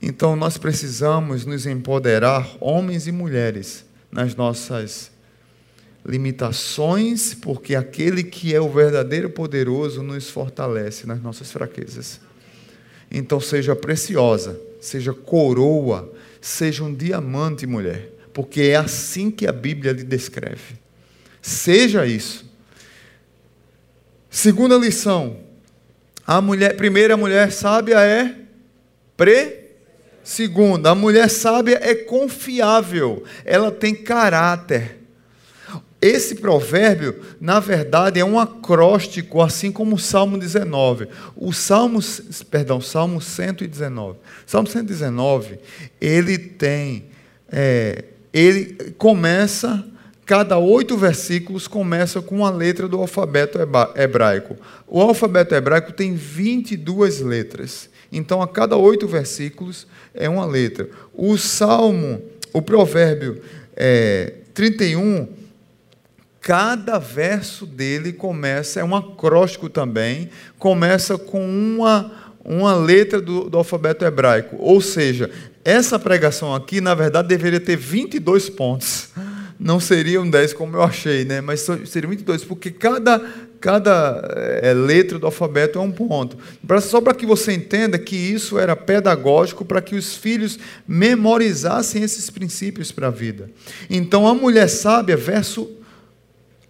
Então 0.02 0.36
nós 0.36 0.58
precisamos 0.58 1.46
nos 1.46 1.68
empoderar, 1.68 2.50
homens 2.60 3.06
e 3.06 3.12
mulheres, 3.12 3.86
nas 4.12 4.36
nossas 4.36 5.12
limitações, 6.08 7.34
porque 7.34 7.76
aquele 7.76 8.24
que 8.24 8.56
é 8.56 8.62
o 8.62 8.70
verdadeiro 8.70 9.30
poderoso 9.30 10.02
nos 10.02 10.30
fortalece 10.30 11.06
nas 11.06 11.22
nossas 11.22 11.52
fraquezas. 11.52 12.20
Então 13.12 13.40
seja 13.40 13.76
preciosa, 13.76 14.60
seja 14.80 15.14
coroa, 15.14 16.12
seja 16.40 16.84
um 16.84 16.94
diamante, 16.94 17.68
mulher, 17.68 18.10
porque 18.34 18.62
é 18.62 18.78
assim 18.78 19.30
que 19.30 19.46
a 19.46 19.52
Bíblia 19.52 19.92
lhe 19.92 20.04
descreve. 20.04 20.76
Seja 21.42 22.06
isso. 22.06 22.46
Segunda 24.30 24.78
lição. 24.78 25.38
A 26.26 26.42
mulher, 26.42 26.76
primeira 26.76 27.18
mulher 27.18 27.52
sábia 27.52 28.00
é 28.00 28.36
pre 29.16 29.68
Segunda, 30.28 30.90
a 30.90 30.96
mulher 30.96 31.30
sábia 31.30 31.80
é 31.82 31.96
confiável, 31.96 33.24
ela 33.46 33.72
tem 33.72 33.96
caráter. 33.96 34.98
Esse 36.08 36.36
provérbio, 36.36 37.16
na 37.40 37.60
verdade, 37.60 38.20
é 38.20 38.24
um 38.24 38.40
acróstico, 38.40 39.42
assim 39.42 39.72
como 39.72 39.96
o 39.96 40.00
Salmo 40.00 40.38
19. 40.38 41.10
O 41.36 41.52
Salmo, 41.52 42.00
perdão, 42.50 42.80
Salmo 42.80 43.20
119. 43.20 44.18
Salmo 44.46 44.70
119, 44.70 45.60
ele 46.00 46.38
tem, 46.38 47.06
é, 47.52 48.06
ele 48.32 48.94
começa 48.98 49.86
Cada 50.26 50.58
oito 50.58 50.98
versículos 50.98 51.70
começa 51.70 52.22
com 52.22 52.46
a 52.46 52.50
letra 52.50 52.86
do 52.86 53.00
alfabeto 53.00 53.60
hebraico. 53.96 54.58
O 54.86 55.02
alfabeto 55.02 55.56
hebraico 55.56 55.94
tem 55.94 56.16
22 56.16 57.22
letras. 57.22 57.90
Então, 58.12 58.42
a 58.42 58.48
cada 58.48 58.76
oito 58.76 59.08
versículos 59.08 59.88
é 60.14 60.28
uma 60.28 60.46
letra. 60.46 60.90
O 61.14 61.38
Salmo, 61.38 62.22
o 62.52 62.62
provérbio 62.62 63.42
é, 63.74 64.34
31, 64.54 65.30
cada 66.42 66.98
verso 66.98 67.66
dele 67.66 68.14
começa, 68.14 68.80
é 68.80 68.84
um 68.84 68.96
acróstico 68.96 69.70
também, 69.70 70.30
começa 70.58 71.18
com 71.18 71.44
uma, 71.46 72.12
uma 72.44 72.76
letra 72.76 73.20
do, 73.22 73.50
do 73.50 73.58
alfabeto 73.58 74.06
hebraico. 74.06 74.56
Ou 74.60 74.80
seja, 74.82 75.30
essa 75.64 76.00
pregação 76.00 76.54
aqui, 76.56 76.80
na 76.80 76.96
verdade, 76.96 77.28
deveria 77.28 77.60
ter 77.60 77.76
22 77.76 78.50
pontos 78.50 79.10
não 79.60 79.80
seriam 79.80 80.30
10 80.30 80.54
como 80.54 80.76
eu 80.76 80.84
achei, 80.84 81.26
né? 81.26 81.42
mas 81.42 81.68
seriam 81.86 82.12
22, 82.12 82.44
porque 82.44 82.70
cada, 82.70 83.20
cada 83.60 84.22
é, 84.62 84.74
letra 84.74 85.18
do 85.18 85.26
alfabeto 85.26 85.80
é 85.80 85.82
um 85.82 85.92
ponto. 85.92 86.38
Só 86.82 87.02
para 87.02 87.14
que 87.14 87.26
você 87.26 87.54
entenda 87.54 87.98
que 87.98 88.16
isso 88.16 88.60
era 88.60 88.76
pedagógico 88.76 89.66
para 89.66 89.82
que 89.82 89.96
os 89.96 90.16
filhos 90.16 90.60
memorizassem 90.88 92.04
esses 92.04 92.30
princípios 92.30 92.92
para 92.92 93.08
a 93.08 93.12
vida. 93.12 93.50
Então, 93.90 94.28
a 94.28 94.36
mulher 94.36 94.68
sábia, 94.68 95.18
verso 95.18 95.70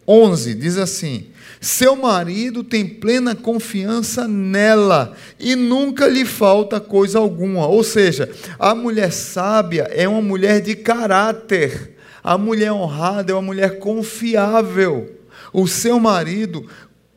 11, 0.08 0.56
diz 0.56 0.78
assim: 0.78 1.28
Seu 1.60 1.96
marido 1.96 2.64
tem 2.64 2.88
plena 2.88 3.36
confiança 3.36 4.28
nela 4.28 5.14
e 5.40 5.56
nunca 5.56 6.08
lhe 6.08 6.26
falta 6.26 6.80
coisa 6.80 7.20
alguma. 7.20 7.68
Ou 7.68 7.84
seja, 7.84 8.30
a 8.58 8.74
mulher 8.74 9.12
sábia 9.12 9.84
é 9.92 10.08
uma 10.08 10.22
mulher 10.22 10.62
de 10.62 10.76
caráter 10.76 11.98
a 12.28 12.38
mulher 12.38 12.72
honrada 12.74 13.32
é 13.32 13.36
uma 13.36 13.42
mulher 13.42 13.80
confiável. 13.80 15.16
O 15.54 15.66
seu 15.66 15.98
marido 15.98 16.70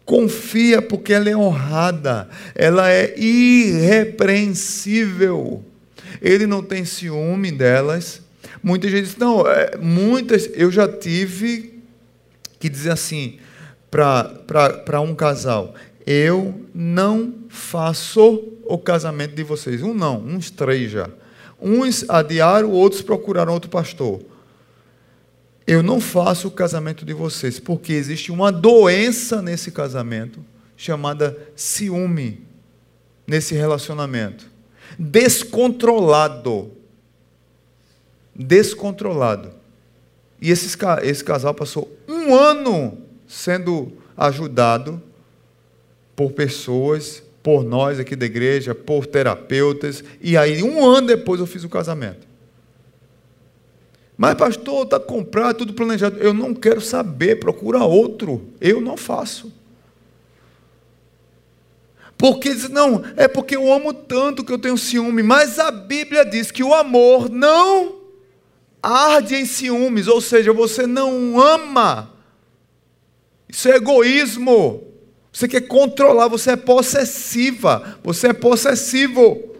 confia 0.04 0.80
porque 0.80 1.12
ela 1.12 1.28
é 1.28 1.36
honrada, 1.36 2.28
ela 2.54 2.88
é 2.88 3.18
irrepreensível. 3.18 5.64
Ele 6.22 6.46
não 6.46 6.62
tem 6.62 6.84
ciúme 6.84 7.50
delas. 7.50 8.22
Muita 8.62 8.88
gente 8.88 9.06
diz, 9.06 9.16
não, 9.16 9.44
é, 9.44 9.76
muitas, 9.82 10.48
eu 10.54 10.70
já 10.70 10.86
tive 10.86 11.69
que 12.60 12.68
dizer 12.68 12.92
assim 12.92 13.40
para 13.90 15.00
um 15.00 15.16
casal: 15.16 15.74
eu 16.06 16.64
não 16.72 17.34
faço 17.48 18.44
o 18.64 18.78
casamento 18.78 19.34
de 19.34 19.42
vocês. 19.42 19.82
Um 19.82 19.92
não, 19.92 20.18
uns 20.20 20.50
três 20.50 20.92
já. 20.92 21.10
Uns 21.60 22.08
adiaram, 22.08 22.70
outros 22.70 23.02
procuraram 23.02 23.52
outro 23.52 23.68
pastor. 23.68 24.20
Eu 25.66 25.82
não 25.82 26.00
faço 26.00 26.48
o 26.48 26.50
casamento 26.50 27.04
de 27.04 27.12
vocês, 27.12 27.58
porque 27.58 27.92
existe 27.92 28.30
uma 28.32 28.52
doença 28.52 29.42
nesse 29.42 29.70
casamento 29.70 30.44
chamada 30.76 31.36
ciúme 31.54 32.46
nesse 33.26 33.54
relacionamento. 33.54 34.50
Descontrolado. 34.98 36.72
Descontrolado. 38.34 39.59
E 40.40 40.50
esse, 40.50 40.76
esse 41.02 41.22
casal 41.22 41.52
passou 41.52 41.90
um 42.08 42.34
ano 42.34 42.98
sendo 43.28 43.92
ajudado 44.16 45.02
por 46.16 46.32
pessoas, 46.32 47.22
por 47.42 47.64
nós 47.64 47.98
aqui 47.98 48.16
da 48.16 48.26
igreja, 48.26 48.74
por 48.74 49.06
terapeutas, 49.06 50.04
e 50.20 50.36
aí 50.36 50.62
um 50.62 50.84
ano 50.84 51.06
depois 51.06 51.40
eu 51.40 51.46
fiz 51.46 51.64
o 51.64 51.68
casamento. 51.68 52.28
Mas, 54.16 54.34
pastor, 54.34 54.84
está 54.84 55.00
comprado, 55.00 55.58
tudo 55.58 55.72
planejado. 55.72 56.18
Eu 56.18 56.34
não 56.34 56.52
quero 56.52 56.78
saber, 56.82 57.40
procura 57.40 57.78
outro. 57.84 58.48
Eu 58.60 58.78
não 58.78 58.94
faço. 58.94 59.50
Porque 62.18 62.52
diz, 62.52 62.68
não, 62.68 63.02
é 63.16 63.26
porque 63.26 63.56
eu 63.56 63.72
amo 63.72 63.94
tanto 63.94 64.44
que 64.44 64.52
eu 64.52 64.58
tenho 64.58 64.76
ciúme. 64.76 65.22
Mas 65.22 65.58
a 65.58 65.70
Bíblia 65.70 66.22
diz 66.22 66.50
que 66.50 66.62
o 66.62 66.74
amor 66.74 67.30
não 67.30 67.99
arde 68.82 69.34
em 69.34 69.44
ciúmes, 69.44 70.06
ou 70.08 70.20
seja, 70.20 70.52
você 70.52 70.86
não 70.86 71.40
ama. 71.40 72.12
Isso 73.48 73.68
é 73.68 73.76
egoísmo. 73.76 74.84
Você 75.32 75.46
quer 75.46 75.62
controlar, 75.62 76.28
você 76.28 76.52
é 76.52 76.56
possessiva, 76.56 77.98
você 78.02 78.28
é 78.28 78.32
possessivo. 78.32 79.50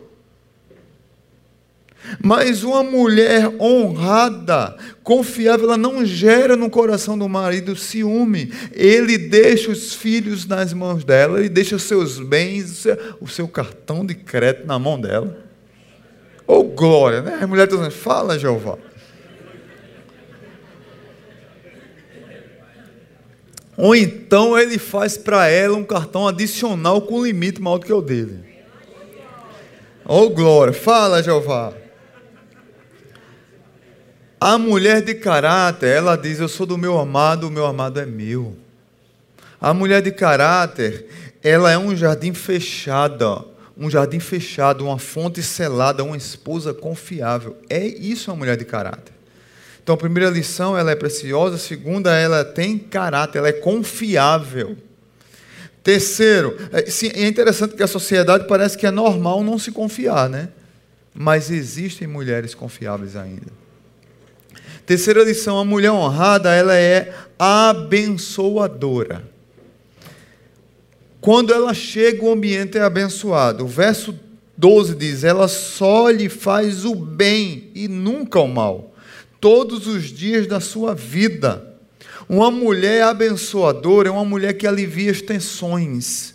Mas 2.23 2.65
uma 2.65 2.83
mulher 2.83 3.49
honrada, 3.61 4.77
confiável, 5.03 5.67
ela 5.67 5.77
não 5.77 6.05
gera 6.05 6.57
no 6.57 6.69
coração 6.69 7.17
do 7.17 7.29
marido 7.29 7.77
ciúme. 7.77 8.53
Ele 8.73 9.17
deixa 9.17 9.71
os 9.71 9.95
filhos 9.95 10.47
nas 10.47 10.73
mãos 10.73 11.05
dela, 11.05 11.39
ele 11.39 11.49
deixa 11.49 11.77
os 11.77 11.85
seus 11.85 12.19
bens, 12.19 12.85
o 13.21 13.29
seu, 13.29 13.47
cartão 13.47 14.05
de 14.05 14.15
crédito 14.15 14.67
na 14.67 14.79
mão 14.79 15.01
dela. 15.01 15.39
Oh, 16.47 16.65
glória, 16.65 17.23
né? 17.23 17.39
A 17.41 17.47
mulher 17.47 17.65
está 17.65 17.77
dizendo, 17.77 17.93
fala, 17.93 18.39
Jeová. 18.39 18.77
Ou 23.81 23.97
então 23.97 24.59
ele 24.59 24.77
faz 24.77 25.17
para 25.17 25.49
ela 25.49 25.75
um 25.75 25.85
cartão 25.85 26.29
adicional 26.29 27.01
com 27.01 27.25
limite 27.25 27.63
maior 27.63 27.79
do 27.79 27.87
que 27.87 27.93
o 27.93 28.03
dele. 28.03 28.45
Oh, 30.05 30.29
glória. 30.29 30.75
Fala, 30.75 31.23
Jeová. 31.23 31.73
A 34.39 34.59
mulher 34.59 35.01
de 35.01 35.15
caráter, 35.15 35.97
ela 35.97 36.15
diz: 36.15 36.41
Eu 36.41 36.49
sou 36.49 36.67
do 36.67 36.77
meu 36.77 36.99
amado, 36.99 37.49
o 37.49 37.51
meu 37.51 37.65
amado 37.65 37.99
é 37.99 38.05
meu. 38.05 38.55
A 39.59 39.73
mulher 39.73 40.03
de 40.03 40.13
caráter, 40.13 41.07
ela 41.43 41.71
é 41.71 41.79
um 41.79 41.97
jardim 41.97 42.35
fechado, 42.35 43.47
um 43.79 43.89
jardim 43.89 44.21
fechado, 44.21 44.85
uma 44.85 44.99
fonte 44.99 45.43
selada, 45.43 46.05
uma 46.05 46.19
esposa 46.19 46.75
confiável. 46.75 47.57
É 47.69 47.83
isso 47.83 48.31
a 48.31 48.37
mulher 48.37 48.59
de 48.59 48.67
caráter. 48.67 49.20
Então, 49.83 49.95
a 49.95 49.99
primeira 49.99 50.31
lição, 50.31 50.77
ela 50.77 50.91
é 50.91 50.95
preciosa. 50.95 51.57
A 51.57 51.59
segunda, 51.59 52.15
ela 52.15 52.45
tem 52.45 52.79
caráter, 52.79 53.39
ela 53.39 53.49
é 53.49 53.53
confiável. 53.53 54.77
Terceiro, 55.83 56.57
é, 56.73 56.85
é 57.21 57.27
interessante 57.27 57.75
que 57.75 57.83
a 57.83 57.87
sociedade 57.87 58.47
parece 58.47 58.77
que 58.77 58.87
é 58.87 58.91
normal 58.91 59.43
não 59.43 59.59
se 59.59 59.73
confiar, 59.73 60.29
né? 60.29 60.51
Mas 61.15 61.51
existem 61.51 62.07
mulheres 62.07 62.55
confiáveis 62.55 63.17
ainda. 63.17 63.61
Terceira 64.85 65.25
lição, 65.25 65.59
a 65.59 65.65
mulher 65.65 65.91
honrada, 65.91 66.55
ela 66.55 66.77
é 66.77 67.15
abençoadora. 67.39 69.25
Quando 71.21 71.53
ela 71.53 71.73
chega, 71.73 72.25
o 72.25 72.33
ambiente 72.33 72.77
é 72.77 72.83
abençoado. 72.83 73.65
O 73.65 73.69
verso 73.69 74.19
12 74.57 74.95
diz: 74.95 75.25
ela 75.25 75.49
só 75.49 76.11
lhe 76.11 76.29
faz 76.29 76.85
o 76.85 76.95
bem 76.95 77.71
e 77.75 77.89
nunca 77.89 78.39
o 78.39 78.49
mal 78.49 78.90
todos 79.41 79.87
os 79.87 80.05
dias 80.05 80.47
da 80.47 80.61
sua 80.61 80.95
vida. 80.95 81.67
Uma 82.29 82.51
mulher 82.51 83.03
abençoadora 83.03 84.09
é 84.09 84.13
uma 84.13 84.25
mulher 84.25 84.53
que 84.53 84.67
alivia 84.67 85.11
as 85.11 85.21
tensões. 85.21 86.35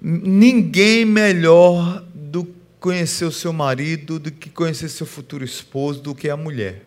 Ninguém 0.00 1.04
melhor 1.04 2.02
do 2.14 2.44
que 2.44 2.54
conhecer 2.80 3.26
o 3.26 3.32
seu 3.32 3.52
marido, 3.52 4.18
do 4.18 4.30
que 4.30 4.48
conhecer 4.48 4.88
seu 4.88 5.06
futuro 5.06 5.44
esposo, 5.44 6.00
do 6.00 6.14
que 6.14 6.30
a 6.30 6.36
mulher. 6.36 6.86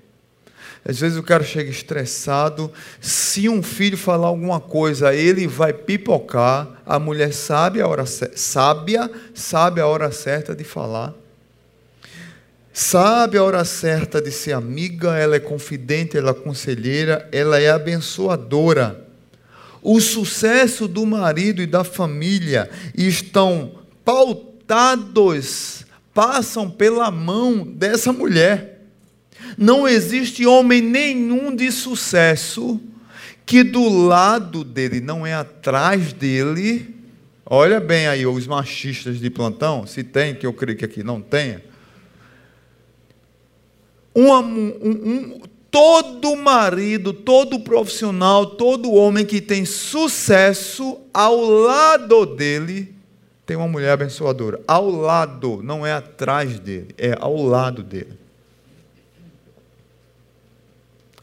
Às 0.84 1.00
vezes 1.00 1.18
o 1.18 1.24
cara 1.24 1.44
chega 1.44 1.70
estressado, 1.70 2.72
se 3.00 3.48
um 3.48 3.64
filho 3.64 3.98
falar 3.98 4.28
alguma 4.28 4.60
coisa, 4.60 5.16
ele 5.16 5.48
vai 5.48 5.72
pipocar, 5.72 6.82
a 6.86 7.00
mulher 7.00 7.34
sabe 7.34 7.80
a 7.80 7.88
hora 7.88 8.06
sábia, 8.06 9.10
sabe 9.34 9.80
a 9.80 9.88
hora 9.88 10.12
certa 10.12 10.54
de 10.54 10.66
falar. 10.66 11.14
Sabe 12.76 13.38
a 13.38 13.44
hora 13.44 13.64
certa 13.64 14.20
de 14.20 14.32
ser 14.32 14.54
amiga, 14.54 15.16
ela 15.16 15.36
é 15.36 15.40
confidente, 15.40 16.18
ela 16.18 16.32
é 16.32 16.34
conselheira, 16.34 17.30
ela 17.32 17.62
é 17.62 17.70
abençoadora. 17.70 19.08
O 19.80 20.02
sucesso 20.02 20.88
do 20.88 21.06
marido 21.06 21.62
e 21.62 21.68
da 21.68 21.84
família 21.84 22.68
estão 22.98 23.74
pautados, 24.04 25.86
passam 26.16 26.68
pela 26.68 27.12
mão 27.12 27.64
dessa 27.64 28.12
mulher. 28.12 28.82
Não 29.56 29.88
existe 29.88 30.48
homem 30.48 30.82
nenhum 30.82 31.56
de 31.56 31.72
sucesso 31.72 32.82
que 33.46 33.64
do 33.64 33.88
lado 33.88 34.64
dele, 34.64 35.00
não 35.00 35.28
é 35.28 35.36
atrás 35.36 36.12
dele. 36.12 36.96
Olha 37.46 37.80
bem 37.80 38.08
aí 38.08 38.26
os 38.26 38.48
machistas 38.48 39.20
de 39.20 39.30
plantão, 39.30 39.86
se 39.86 40.04
tem, 40.04 40.34
que 40.34 40.48
eu 40.48 40.54
creio 40.54 40.76
que 40.76 40.86
aqui 40.86 41.04
não 41.04 41.22
tenha 41.22 41.62
um, 44.16 44.32
um, 44.32 44.90
um, 44.92 45.42
todo 45.72 46.36
marido, 46.36 47.14
todo 47.14 47.60
profissional, 47.60 48.46
todo 48.46 48.94
homem 48.94 49.26
que 49.26 49.42
tem 49.42 49.66
sucesso, 49.66 51.00
ao 51.14 51.40
lado 51.40 52.26
dele, 52.26 52.94
tem 53.46 53.58
uma 53.58 53.68
mulher 53.68 53.92
abençoadora. 53.92 54.62
Ao 54.68 54.90
lado, 54.90 55.62
não 55.64 55.86
é 55.86 55.94
atrás 55.94 56.60
dele, 56.60 56.94
é 56.98 57.16
ao 57.20 57.36
lado 57.42 57.82
dele. 57.84 58.24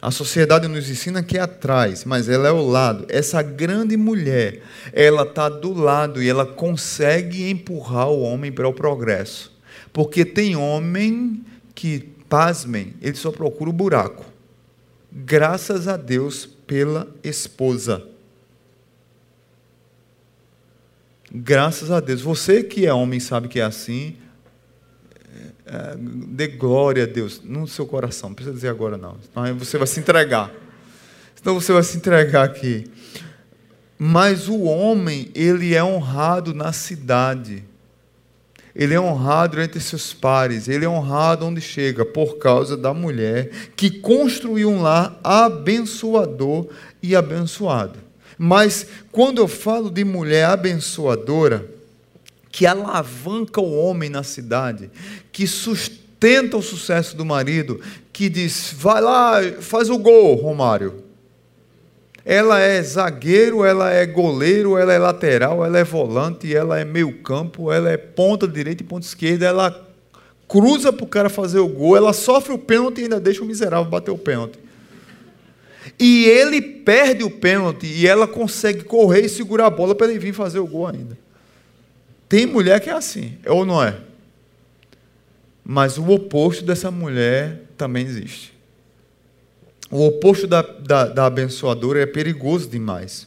A 0.03 0.11
sociedade 0.11 0.67
nos 0.67 0.89
ensina 0.89 1.23
que 1.23 1.37
é 1.37 1.41
atrás, 1.43 2.05
mas 2.07 2.29
ela 2.29 2.49
é 2.49 2.51
ao 2.51 2.67
lado. 2.67 3.05
Essa 3.09 3.43
grande 3.43 3.99
mulher, 3.99 4.63
ela 4.95 5.23
está 5.23 5.49
do 5.49 5.75
lado 5.75 6.23
e 6.23 6.29
ela 6.29 6.47
consegue 6.47 7.51
empurrar 7.51 8.09
o 8.09 8.23
homem 8.23 8.51
para 8.51 8.67
o 8.67 8.73
progresso. 8.73 9.53
Porque 9.93 10.25
tem 10.25 10.57
homem 10.57 11.45
que 11.75 12.09
pasmem, 12.31 12.95
ele 13.03 13.17
só 13.17 13.33
procura 13.33 13.69
o 13.69 13.73
buraco. 13.73 14.25
Graças 15.13 15.89
a 15.89 15.97
Deus 15.97 16.47
pela 16.47 17.09
esposa. 17.25 18.07
Graças 21.33 21.91
a 21.91 21.99
Deus. 21.99 22.23
Você 22.23 22.63
que 22.63 22.87
é 22.87 22.95
homem 22.95 23.19
sabe 23.19 23.49
que 23.49 23.59
é 23.59 23.65
assim. 23.65 24.17
É, 25.67 25.77
é 25.77 25.97
dê 25.99 26.47
glória 26.47 27.03
a 27.03 27.07
Deus 27.07 27.43
no 27.43 27.67
seu 27.67 27.87
coração. 27.87 28.31
Não 28.31 28.35
precisa 28.35 28.55
dizer 28.55 28.69
agora, 28.69 28.97
não. 28.97 29.17
Senão 29.21 29.59
você 29.59 29.77
vai 29.77 29.87
se 29.89 29.99
entregar. 29.99 30.53
Então 31.41 31.55
você 31.55 31.73
vai 31.73 31.83
se 31.83 31.97
entregar 31.97 32.45
aqui. 32.45 32.89
Mas 33.99 34.49
o 34.49 34.63
homem, 34.63 35.31
ele 35.35 35.75
é 35.75 35.83
honrado 35.83 36.55
na 36.55 36.73
cidade 36.73 37.65
ele 38.75 38.95
é 38.95 39.01
honrado 39.01 39.61
entre 39.61 39.81
seus 39.81 40.13
pares, 40.13 40.69
ele 40.69 40.85
é 40.85 40.89
honrado 40.89 41.47
onde 41.47 41.61
chega, 41.61 42.05
por 42.05 42.39
causa 42.39 42.77
da 42.77 42.95
mulher 42.95 43.51
que 43.77 43.91
construiu 43.91 44.71
um 44.71 44.83
lar 44.83 45.19
abençoador 45.23 46.69
e 47.03 47.17
abençoado. 47.17 47.99
Mas 48.39 48.87
quando 49.13 49.39
eu 49.39 49.49
falo 49.49 49.91
de 49.91 50.05
mulher 50.05 50.47
abençoadora, 50.47 51.69
que 52.51 52.67
alavanca 52.67 53.61
o 53.61 53.77
homem 53.77 54.09
na 54.09 54.23
cidade, 54.23 54.91
que 55.31 55.47
sustenta 55.47 56.57
o 56.57 56.63
sucesso 56.63 57.17
do 57.17 57.25
marido, 57.25 57.81
que 58.13 58.29
diz: 58.29 58.75
vai 58.77 59.01
lá, 59.01 59.41
faz 59.61 59.91
o 59.91 59.99
gol, 59.99 60.37
Romário 60.37 61.10
ela 62.25 62.61
é 62.61 62.83
zagueiro, 62.83 63.65
ela 63.65 63.91
é 63.91 64.05
goleiro, 64.05 64.77
ela 64.77 64.93
é 64.93 64.99
lateral, 64.99 65.65
ela 65.65 65.79
é 65.79 65.85
volante, 65.85 66.55
ela 66.55 66.79
é 66.79 66.85
meio 66.85 67.19
campo, 67.23 67.73
ela 67.73 67.91
é 67.91 67.97
ponta 67.97 68.47
direita 68.47 68.83
e 68.83 68.87
ponta 68.87 69.07
esquerda, 69.07 69.47
ela 69.47 69.89
cruza 70.47 70.93
para 70.93 71.05
o 71.05 71.09
cara 71.09 71.29
fazer 71.29 71.61
o 71.61 71.69
gol, 71.69 71.97
ela 71.97 72.13
sofre 72.13 72.53
o 72.53 72.59
pênalti 72.59 72.99
e 72.99 73.03
ainda 73.05 73.21
deixa 73.21 73.43
o 73.43 73.47
miserável 73.47 73.91
bater 73.91 74.11
o 74.11 74.19
pênalti. 74.19 74.59
E 75.99 76.25
ele 76.27 76.61
perde 76.61 77.25
o 77.25 77.31
pênalti 77.31 77.87
e 77.87 78.07
ela 78.07 78.27
consegue 78.27 78.85
correr 78.85 79.23
e 79.23 79.29
segurar 79.29 79.67
a 79.67 79.71
bola 79.71 79.95
para 79.95 80.09
ele 80.09 80.19
vir 80.19 80.33
fazer 80.33 80.59
o 80.59 80.67
gol 80.67 80.87
ainda. 80.87 81.17
Tem 82.29 82.47
mulher 82.47 82.81
que 82.81 82.91
é 82.91 82.93
assim, 82.93 83.39
ou 83.47 83.65
não 83.65 83.83
é? 83.83 83.97
Mas 85.65 85.99
o 85.99 86.09
oposto 86.11 86.65
dessa 86.65 86.91
mulher 86.91 87.63
também 87.77 88.05
existe. 88.05 88.53
O 89.91 90.07
oposto 90.07 90.47
da, 90.47 90.63
da, 90.63 91.07
da 91.07 91.27
abençoadora 91.27 92.01
é 92.01 92.07
perigoso 92.07 92.69
demais. 92.69 93.27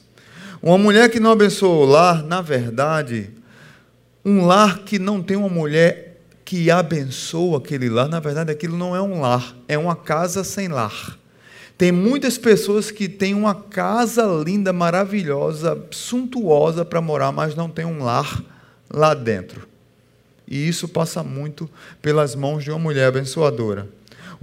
Uma 0.62 0.78
mulher 0.78 1.10
que 1.10 1.20
não 1.20 1.32
abençoa 1.32 1.76
o 1.76 1.86
lar, 1.86 2.24
na 2.24 2.42
verdade, 2.42 3.30
um 4.24 4.46
lar 4.46 4.80
que 4.80 4.98
não 4.98 5.22
tem 5.22 5.36
uma 5.36 5.50
mulher 5.50 6.22
que 6.46 6.72
abençoa 6.72 7.58
aquele 7.58 7.90
lar, 7.90 8.08
na 8.08 8.20
verdade, 8.20 8.52
aquilo 8.52 8.78
não 8.78 8.96
é 8.96 9.02
um 9.02 9.20
lar, 9.20 9.56
é 9.68 9.78
uma 9.78 9.96
casa 9.96 10.44
sem 10.44 10.70
lar. 10.70 11.18
Tem 11.78 11.92
muitas 11.92 12.38
pessoas 12.38 12.92
que 12.92 13.10
têm 13.10 13.34
uma 13.34 13.56
casa 13.56 14.24
linda, 14.46 14.72
maravilhosa, 14.72 15.86
suntuosa 15.92 16.86
para 16.86 17.02
morar, 17.02 17.32
mas 17.34 17.56
não 17.56 17.70
tem 17.70 17.84
um 17.84 18.04
lar 18.04 18.42
lá 18.90 19.14
dentro. 19.14 19.68
E 20.48 20.68
isso 20.68 20.88
passa 20.88 21.24
muito 21.24 21.70
pelas 22.02 22.36
mãos 22.36 22.64
de 22.64 22.70
uma 22.70 22.80
mulher 22.80 23.08
abençoadora. 23.08 23.90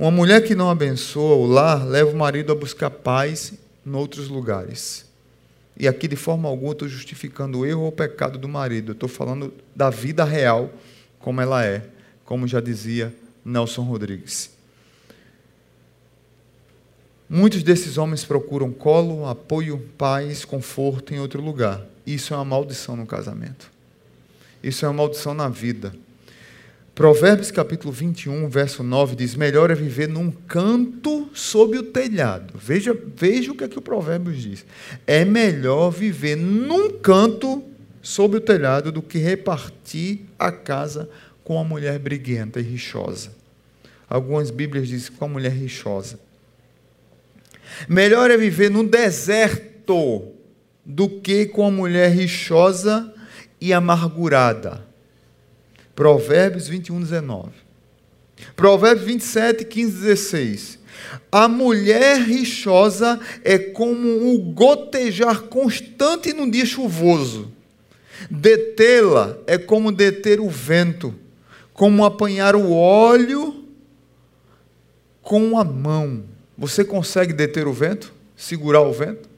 Uma 0.01 0.11
mulher 0.11 0.43
que 0.43 0.55
não 0.55 0.71
abençoa 0.71 1.35
o 1.35 1.47
lar 1.47 1.87
leva 1.87 2.11
o 2.11 2.17
marido 2.17 2.51
a 2.51 2.55
buscar 2.55 2.89
paz 2.89 3.53
em 3.87 3.95
outros 3.95 4.29
lugares. 4.29 5.05
E 5.77 5.87
aqui, 5.87 6.09
de 6.09 6.17
forma 6.17 6.49
alguma, 6.49 6.73
estou 6.73 6.89
justificando 6.89 7.59
o 7.59 7.67
erro 7.67 7.83
ou 7.83 7.89
o 7.89 7.93
pecado 7.93 8.39
do 8.39 8.49
marido. 8.49 8.93
Estou 8.93 9.11
falando 9.11 9.53
da 9.77 9.91
vida 9.91 10.25
real, 10.25 10.73
como 11.19 11.43
ela 11.43 11.63
é, 11.67 11.83
como 12.25 12.49
já 12.49 12.63
dizia 12.63 13.15
Nelson 13.45 13.83
Rodrigues. 13.83 14.51
Muitos 17.29 17.63
desses 17.63 17.99
homens 17.99 18.25
procuram 18.25 18.73
colo, 18.73 19.27
apoio, 19.27 19.87
paz, 19.99 20.47
conforto 20.47 21.13
em 21.13 21.21
outro 21.21 21.43
lugar. 21.43 21.85
Isso 22.07 22.33
é 22.33 22.39
uma 22.39 22.47
maldição 22.47 22.97
no 22.97 23.05
casamento. 23.05 23.71
Isso 24.63 24.83
é 24.83 24.89
uma 24.89 24.95
maldição 24.95 25.35
na 25.35 25.51
vida. 25.51 25.93
Provérbios 27.01 27.51
capítulo 27.51 27.91
21, 27.91 28.47
verso 28.51 28.83
9 28.83 29.17
diz: 29.17 29.35
Melhor 29.35 29.71
é 29.71 29.75
viver 29.75 30.07
num 30.07 30.31
canto 30.31 31.31
sob 31.33 31.79
o 31.79 31.83
telhado. 31.83 32.53
Veja, 32.59 32.95
veja 33.17 33.51
o 33.51 33.55
que, 33.55 33.65
é 33.65 33.69
que 33.69 33.79
o 33.79 33.81
Provérbios 33.81 34.37
diz. 34.37 34.67
É 35.07 35.25
melhor 35.25 35.89
viver 35.89 36.37
num 36.37 36.91
canto 36.91 37.65
sob 38.03 38.37
o 38.37 38.41
telhado 38.43 38.93
do 38.93 39.01
que 39.01 39.17
repartir 39.17 40.27
a 40.39 40.53
casa 40.53 41.09
com 41.43 41.55
uma 41.55 41.65
mulher 41.65 41.99
briguenta 41.99 42.61
e 42.61 42.65
rixosa. 42.65 43.31
Algumas 44.07 44.51
Bíblias 44.51 44.87
dizem 44.87 45.13
com 45.13 45.25
uma 45.25 45.33
mulher 45.33 45.53
rixosa. 45.53 46.21
Melhor 47.89 48.31
é 48.31 48.37
viver 48.37 48.71
no 48.71 48.87
deserto 48.87 50.35
do 50.85 51.09
que 51.09 51.47
com 51.47 51.63
uma 51.63 51.71
mulher 51.71 52.11
rixosa 52.11 53.11
e 53.59 53.73
amargurada. 53.73 54.90
Provérbios 56.01 56.67
21, 56.67 56.99
19. 56.99 57.51
Provérbios 58.57 59.07
27, 59.07 59.67
15, 59.67 60.01
16. 60.01 60.79
A 61.31 61.47
mulher 61.47 62.23
rixosa 62.23 63.21
é 63.45 63.59
como 63.59 64.33
o 64.33 64.39
gotejar 64.39 65.43
constante 65.43 66.33
num 66.33 66.49
dia 66.49 66.65
chuvoso. 66.65 67.53
Detê-la 68.31 69.37
é 69.47 69.59
como 69.59 69.93
deter 69.93 70.41
o 70.41 70.49
vento, 70.49 71.15
como 71.75 72.03
apanhar 72.03 72.57
o 72.57 72.73
óleo 72.73 73.63
com 75.21 75.59
a 75.59 75.65
mão. 75.65 76.25
Você 76.57 76.83
consegue 76.83 77.35
deter 77.35 77.67
o 77.67 77.75
vento? 77.75 78.11
Segurar 78.35 78.81
o 78.81 78.93
vento? 78.95 79.29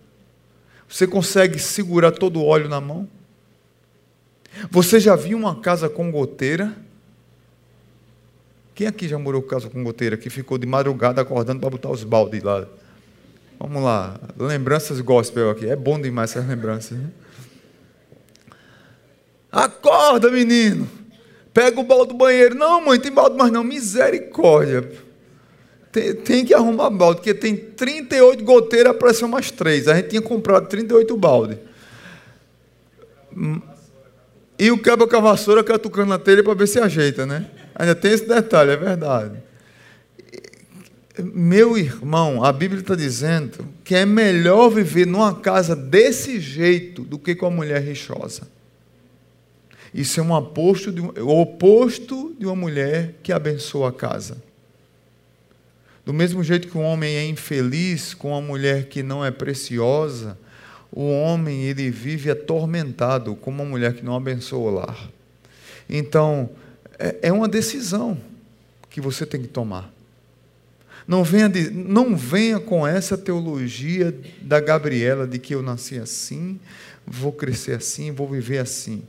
Você 0.89 1.09
consegue 1.09 1.59
segurar 1.59 2.13
todo 2.13 2.39
o 2.39 2.47
óleo 2.47 2.69
na 2.69 2.81
mão? 2.81 3.09
Você 4.71 5.01
já 5.01 5.17
viu 5.17 5.37
uma 5.37 5.61
casa 5.61 5.89
com 5.89 6.11
goteira? 6.11 6.73
Quem 8.75 8.87
aqui 8.87 9.07
já 9.07 9.19
morou 9.19 9.43
com 9.43 9.49
casa 9.49 9.69
com 9.69 9.83
goteira 9.83 10.17
que 10.17 10.31
ficou 10.31 10.57
de 10.59 10.67
madrugada 10.67 11.21
acordando 11.21 11.61
para 11.61 11.71
botar 11.71 11.91
os 11.91 12.05
baldes 12.05 12.43
lá? 12.43 12.67
Vamos 13.59 13.83
lá, 13.83 14.19
lembranças 14.39 15.01
gospel 15.01 15.51
aqui. 15.51 15.67
É 15.67 15.77
bom 15.77 16.01
demais 16.01 16.31
essas 16.31 16.49
lembranças. 16.49 16.99
Né? 16.99 17.11
Acorda, 19.51 20.31
menino. 20.31 20.89
Pega 21.53 21.79
o 21.79 21.85
balde 21.85 22.13
do 22.13 22.19
banheiro. 22.19 22.55
Não, 22.55 22.85
mãe, 22.85 22.99
tem 22.99 23.13
balde 23.13 23.37
mais 23.37 23.53
não. 23.53 23.63
Misericórdia. 23.63 24.91
Tem, 25.93 26.15
tem 26.15 26.45
que 26.45 26.55
arrumar 26.55 26.89
balde, 26.89 27.17
porque 27.17 27.35
tem 27.35 27.55
38 27.55 28.43
goteiras, 28.43 28.93
apareceu 28.93 29.29
mais 29.29 29.51
3. 29.51 29.89
A 29.89 29.95
gente 29.97 30.09
tinha 30.09 30.23
comprado 30.23 30.67
38 30.67 31.15
balde. 31.19 31.59
E 34.59 34.71
o 34.71 34.79
quebra 34.79 35.07
com 35.07 35.17
a 35.17 35.21
vassoura 35.21 35.65
catucando 35.65 36.11
na 36.11 36.19
telha 36.19 36.43
para 36.43 36.55
ver 36.55 36.69
se 36.69 36.79
ajeita, 36.79 37.27
né? 37.27 37.51
Ainda 37.75 37.95
tem 37.95 38.13
esse 38.13 38.27
detalhe, 38.27 38.71
é 38.71 38.77
verdade. 38.77 39.43
Meu 41.19 41.77
irmão, 41.77 42.43
a 42.43 42.53
Bíblia 42.53 42.81
está 42.81 42.95
dizendo 42.95 43.67
que 43.85 43.95
é 43.95 44.07
melhor 44.07 44.71
viver 44.71 45.07
numa 45.07 45.35
casa 45.35 45.77
desse 45.77 46.41
jeito 46.41 47.03
do 47.03 47.19
que 47.19 47.35
com 47.35 47.47
a 47.47 47.51
mulher 47.51 47.83
rixosa. 47.83 48.49
Isso 49.93 50.21
é 50.21 50.23
um 50.23 50.33
oposto 50.33 50.91
de, 50.91 51.03
um, 51.03 51.13
o 51.19 51.41
oposto 51.41 52.35
de 52.39 52.47
uma 52.47 52.57
mulher 52.57 53.17
que 53.23 53.33
abençoa 53.33 53.91
a 53.91 53.93
casa. 53.93 54.43
Do 56.05 56.13
mesmo 56.13 56.43
jeito 56.43 56.69
que 56.69 56.79
um 56.79 56.83
homem 56.83 57.15
é 57.15 57.27
infeliz 57.27 58.15
com 58.15 58.31
uma 58.31 58.41
mulher 58.41 58.89
que 58.89 59.03
não 59.03 59.25
é 59.25 59.31
preciosa, 59.31 60.39
o 60.93 61.11
homem 61.11 61.63
ele 61.63 61.91
vive 61.91 62.31
atormentado 62.31 63.35
com 63.35 63.51
uma 63.51 63.65
mulher 63.65 63.95
que 63.95 64.05
não 64.05 64.15
abençoa 64.15 64.71
o 64.71 64.75
lar. 64.75 65.11
Então, 65.89 66.51
é, 66.99 67.17
é 67.23 67.33
uma 67.33 67.49
decisão 67.49 68.19
que 68.91 69.01
você 69.01 69.25
tem 69.25 69.41
que 69.41 69.49
tomar. 69.49 69.91
Não 71.09 71.25
venha, 71.25 71.49
de, 71.49 71.71
não 71.71 72.15
venha 72.15 72.61
com 72.61 72.87
essa 72.87 73.17
teologia 73.19 74.15
da 74.43 74.61
Gabriela 74.61 75.27
de 75.27 75.39
que 75.39 75.55
eu 75.55 75.63
nasci 75.63 75.99
assim, 75.99 76.61
vou 77.07 77.33
crescer 77.33 77.77
assim, 77.77 78.13
vou 78.13 78.29
viver 78.29 78.59
assim. 78.59 79.03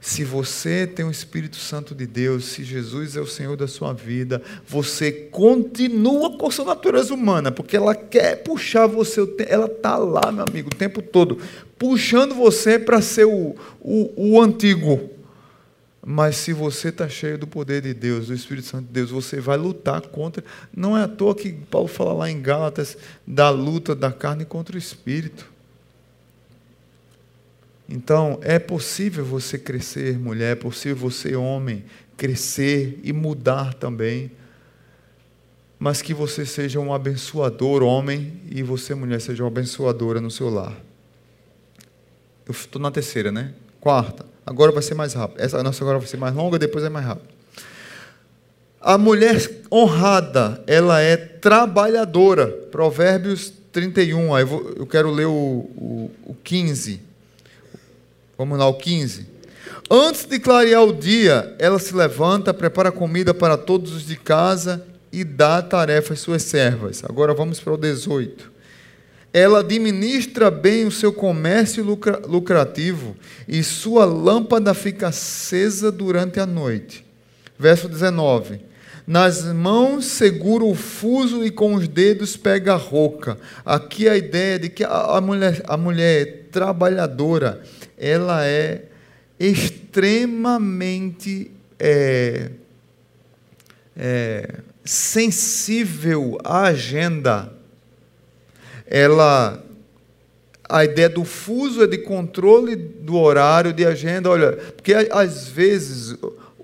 Se 0.00 0.22
você 0.22 0.86
tem 0.86 1.04
o 1.04 1.10
Espírito 1.10 1.56
Santo 1.56 1.92
de 1.94 2.06
Deus, 2.06 2.44
se 2.44 2.62
Jesus 2.62 3.16
é 3.16 3.20
o 3.20 3.26
Senhor 3.26 3.56
da 3.56 3.66
sua 3.66 3.92
vida, 3.92 4.40
você 4.66 5.10
continua 5.10 6.38
com 6.38 6.50
sua 6.50 6.66
natureza 6.66 7.12
humana, 7.12 7.50
porque 7.50 7.76
ela 7.76 7.94
quer 7.94 8.36
puxar 8.42 8.86
você, 8.86 9.20
ela 9.48 9.66
está 9.66 9.96
lá, 9.96 10.30
meu 10.30 10.44
amigo, 10.48 10.70
o 10.72 10.76
tempo 10.76 11.02
todo, 11.02 11.38
puxando 11.76 12.34
você 12.34 12.78
para 12.78 13.02
ser 13.02 13.24
o, 13.24 13.56
o, 13.80 14.34
o 14.34 14.40
antigo. 14.40 15.10
Mas 16.10 16.36
se 16.36 16.52
você 16.52 16.88
está 16.88 17.08
cheio 17.08 17.36
do 17.36 17.46
poder 17.46 17.82
de 17.82 17.92
Deus, 17.92 18.28
do 18.28 18.34
Espírito 18.34 18.68
Santo 18.68 18.86
de 18.86 18.92
Deus, 18.92 19.10
você 19.10 19.40
vai 19.40 19.58
lutar 19.58 20.00
contra. 20.00 20.44
Não 20.74 20.96
é 20.96 21.02
à 21.02 21.08
toa 21.08 21.34
que 21.34 21.52
Paulo 21.52 21.88
fala 21.88 22.12
lá 22.12 22.30
em 22.30 22.40
Gálatas 22.40 22.96
da 23.26 23.50
luta 23.50 23.94
da 23.94 24.12
carne 24.12 24.44
contra 24.44 24.76
o 24.76 24.78
Espírito. 24.78 25.57
Então, 27.88 28.38
é 28.42 28.58
possível 28.58 29.24
você 29.24 29.58
crescer, 29.58 30.18
mulher, 30.18 30.52
é 30.52 30.54
possível 30.54 30.96
você, 30.96 31.34
homem, 31.34 31.84
crescer 32.16 33.00
e 33.02 33.12
mudar 33.12 33.72
também. 33.74 34.30
Mas 35.78 36.02
que 36.02 36.12
você 36.12 36.44
seja 36.44 36.78
um 36.80 36.92
abençoador, 36.92 37.82
homem, 37.82 38.40
e 38.50 38.62
você, 38.62 38.94
mulher, 38.94 39.20
seja 39.20 39.42
uma 39.42 39.48
abençoadora 39.48 40.20
no 40.20 40.30
seu 40.30 40.50
lar. 40.50 40.76
Eu 42.44 42.52
estou 42.52 42.80
na 42.80 42.90
terceira, 42.90 43.32
né? 43.32 43.54
Quarta. 43.80 44.26
Agora 44.44 44.72
vai 44.72 44.82
ser 44.82 44.94
mais 44.94 45.14
rápido. 45.14 45.40
Essa 45.40 45.62
nossa 45.62 45.82
agora 45.82 45.98
vai 45.98 46.08
ser 46.08 46.16
mais 46.16 46.34
longa, 46.34 46.58
depois 46.58 46.84
é 46.84 46.88
mais 46.88 47.06
rápido. 47.06 47.28
A 48.80 48.96
mulher 48.96 49.36
honrada, 49.70 50.62
ela 50.66 51.00
é 51.00 51.16
trabalhadora. 51.16 52.46
Provérbios 52.46 53.52
31. 53.72 54.34
Aí 54.34 54.44
eu, 54.44 54.86
quero 54.86 55.10
ler 55.10 55.26
o, 55.26 55.32
o, 55.32 56.10
o 56.24 56.34
15. 56.42 57.07
Vamos 58.38 58.56
lá, 58.56 58.68
o 58.68 58.74
15. 58.74 59.26
Antes 59.90 60.24
de 60.24 60.38
clarear 60.38 60.84
o 60.84 60.92
dia, 60.92 61.56
ela 61.58 61.80
se 61.80 61.92
levanta, 61.92 62.54
prepara 62.54 62.92
comida 62.92 63.34
para 63.34 63.58
todos 63.58 63.92
os 63.92 64.06
de 64.06 64.14
casa 64.14 64.86
e 65.10 65.24
dá 65.24 65.60
tarefa 65.60 66.14
às 66.14 66.20
suas 66.20 66.44
servas. 66.44 67.02
Agora 67.04 67.34
vamos 67.34 67.58
para 67.58 67.72
o 67.72 67.76
18. 67.76 68.52
Ela 69.32 69.58
administra 69.58 70.52
bem 70.52 70.86
o 70.86 70.92
seu 70.92 71.12
comércio 71.12 71.84
lucrativo 72.28 73.16
e 73.48 73.60
sua 73.64 74.04
lâmpada 74.04 74.72
fica 74.72 75.08
acesa 75.08 75.90
durante 75.90 76.38
a 76.38 76.46
noite. 76.46 77.04
Verso 77.58 77.88
19. 77.88 78.60
Nas 79.04 79.42
mãos 79.46 80.04
segura 80.04 80.64
o 80.64 80.76
fuso 80.76 81.44
e 81.44 81.50
com 81.50 81.74
os 81.74 81.88
dedos 81.88 82.36
pega 82.36 82.74
a 82.74 82.76
roca. 82.76 83.36
Aqui 83.66 84.08
a 84.08 84.16
ideia 84.16 84.60
de 84.60 84.68
que 84.68 84.84
a 84.84 85.20
mulher, 85.20 85.60
a 85.66 85.76
mulher 85.76 86.46
trabalhadora 86.52 87.62
ela 87.98 88.46
é 88.46 88.84
extremamente 89.38 91.50
é, 91.78 92.50
é, 93.96 94.54
sensível 94.84 96.38
à 96.42 96.64
agenda. 96.64 97.52
Ela, 98.86 99.62
a 100.68 100.84
ideia 100.84 101.08
do 101.08 101.24
fuso 101.24 101.82
é 101.82 101.86
de 101.86 101.98
controle 101.98 102.76
do 102.76 103.16
horário, 103.16 103.72
de 103.72 103.84
agenda. 103.84 104.30
Olha, 104.30 104.52
porque 104.52 104.94
às 104.94 105.48
vezes 105.48 106.16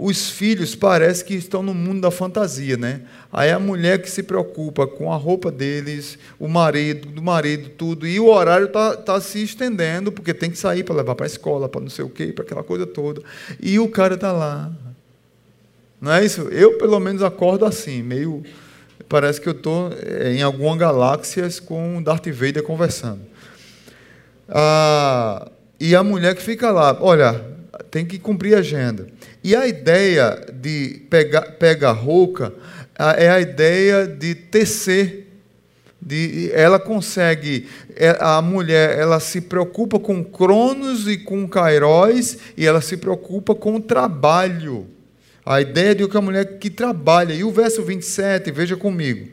os 0.05 0.29
filhos 0.29 0.75
parece 0.75 1.25
que 1.25 1.33
estão 1.33 1.62
no 1.62 1.73
mundo 1.73 2.03
da 2.03 2.11
fantasia, 2.11 2.77
né? 2.77 3.01
Aí 3.33 3.51
a 3.51 3.59
mulher 3.59 4.03
que 4.03 4.11
se 4.11 4.23
preocupa 4.23 4.87
com 4.87 5.11
a 5.11 5.17
roupa 5.17 5.51
deles, 5.51 6.19
o 6.38 6.47
marido, 6.47 7.09
do 7.09 7.23
marido, 7.23 7.71
tudo, 7.71 8.07
e 8.07 8.21
o 8.21 8.27
horário 8.27 8.67
está 8.67 8.95
tá 8.99 9.19
se 9.19 9.43
estendendo, 9.43 10.12
porque 10.12 10.35
tem 10.35 10.51
que 10.51 10.59
sair 10.59 10.85
para 10.85 10.97
levar 10.97 11.14
para 11.14 11.25
a 11.25 11.27
escola, 11.27 11.71
para 11.71 11.81
não 11.81 11.88
sei 11.88 12.05
o 12.05 12.11
quê, 12.11 12.27
para 12.27 12.45
aquela 12.45 12.62
coisa 12.62 12.87
toda. 12.87 13.23
E 13.59 13.79
o 13.79 13.88
cara 13.88 14.12
está 14.12 14.31
lá. 14.31 14.71
Não 15.99 16.12
é 16.12 16.23
isso? 16.23 16.43
Eu, 16.51 16.77
pelo 16.77 17.01
menos, 17.01 17.23
acordo 17.23 17.64
assim, 17.64 18.03
meio. 18.03 18.45
Parece 19.09 19.40
que 19.40 19.49
eu 19.49 19.55
estou 19.55 19.90
é, 20.03 20.35
em 20.35 20.43
alguma 20.43 20.77
galáxia 20.77 21.49
com 21.64 22.03
Darth 22.03 22.29
Vader 22.29 22.62
conversando. 22.62 23.23
Ah, 24.51 25.51
e 25.81 25.97
a 25.97 26.05
mulher 26.05 26.35
que 26.35 26.43
fica 26.43 26.71
lá, 26.71 26.95
olha, 27.01 27.54
tem 27.90 28.04
que 28.04 28.18
cumprir 28.18 28.54
a 28.54 28.58
agenda. 28.58 29.06
E 29.42 29.54
a 29.54 29.66
ideia 29.66 30.46
de 30.52 31.02
pegar, 31.10 31.42
pega 31.52 31.90
rouca 31.90 32.52
é 32.96 33.28
a 33.28 33.40
ideia 33.40 34.06
de 34.06 34.34
tecer. 34.34 35.22
De, 36.00 36.50
ela 36.52 36.78
consegue, 36.78 37.66
é, 37.96 38.16
a 38.20 38.40
mulher, 38.42 38.98
ela 38.98 39.18
se 39.18 39.40
preocupa 39.40 39.98
com 39.98 40.22
cronos 40.22 41.08
e 41.08 41.16
com 41.16 41.48
cairóis, 41.48 42.37
e 42.56 42.66
ela 42.66 42.82
se 42.82 42.96
preocupa 42.98 43.54
com 43.54 43.76
o 43.76 43.80
trabalho. 43.80 44.87
A 45.46 45.60
ideia 45.60 45.94
de 45.94 46.06
que 46.06 46.16
a 46.16 46.20
mulher 46.20 46.58
que 46.58 46.70
trabalha. 46.70 47.32
E 47.32 47.42
o 47.42 47.50
verso 47.50 47.82
27, 47.82 48.50
veja 48.50 48.76
comigo. 48.76 49.28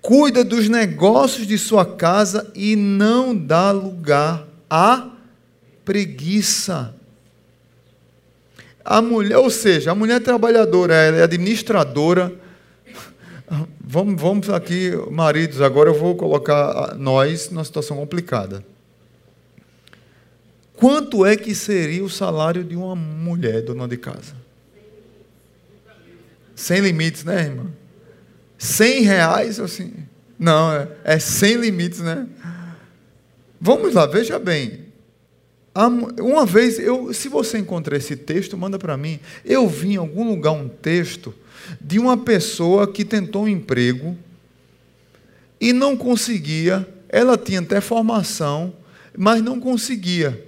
cuida 0.00 0.44
dos 0.44 0.68
negócios 0.68 1.46
de 1.46 1.58
sua 1.58 1.84
casa 1.84 2.50
e 2.54 2.76
não 2.76 3.34
dá 3.36 3.70
lugar 3.70 4.46
à 4.70 5.10
preguiça. 5.84 6.94
A 8.90 9.02
mulher, 9.02 9.36
ou 9.36 9.50
seja, 9.50 9.90
a 9.90 9.94
mulher 9.94 10.18
trabalhadora, 10.18 10.94
ela 10.94 11.18
é 11.18 11.22
administradora. 11.22 12.32
Vamos, 13.78 14.18
vamos 14.18 14.48
aqui, 14.48 14.92
maridos, 15.10 15.60
agora 15.60 15.90
eu 15.90 15.94
vou 15.94 16.16
colocar 16.16 16.94
nós 16.96 17.50
numa 17.50 17.62
situação 17.62 17.98
complicada. 17.98 18.64
Quanto 20.74 21.26
é 21.26 21.36
que 21.36 21.54
seria 21.54 22.02
o 22.02 22.08
salário 22.08 22.64
de 22.64 22.76
uma 22.76 22.96
mulher 22.96 23.60
dona 23.60 23.86
de 23.86 23.98
casa? 23.98 24.34
Sem 26.56 26.80
limites, 26.80 27.24
né, 27.24 27.42
irmã? 27.42 27.66
100 28.56 29.02
reais, 29.02 29.60
assim. 29.60 29.92
Não, 30.38 30.72
é, 30.72 30.88
é 31.04 31.18
sem 31.18 31.56
limites, 31.56 32.00
né? 32.00 32.26
Vamos 33.60 33.92
lá, 33.92 34.06
veja 34.06 34.38
bem. 34.38 34.87
Uma 36.20 36.44
vez, 36.44 36.78
eu, 36.80 37.12
se 37.14 37.28
você 37.28 37.58
encontrar 37.58 37.96
esse 37.96 38.16
texto, 38.16 38.56
manda 38.56 38.78
para 38.78 38.96
mim. 38.96 39.20
Eu 39.44 39.68
vi 39.68 39.92
em 39.92 39.96
algum 39.96 40.28
lugar 40.28 40.50
um 40.50 40.68
texto 40.68 41.32
de 41.80 42.00
uma 42.00 42.16
pessoa 42.16 42.90
que 42.90 43.04
tentou 43.04 43.44
um 43.44 43.48
emprego 43.48 44.16
e 45.60 45.72
não 45.72 45.96
conseguia. 45.96 46.88
Ela 47.08 47.38
tinha 47.38 47.60
até 47.60 47.80
formação, 47.80 48.74
mas 49.16 49.40
não 49.40 49.60
conseguia. 49.60 50.44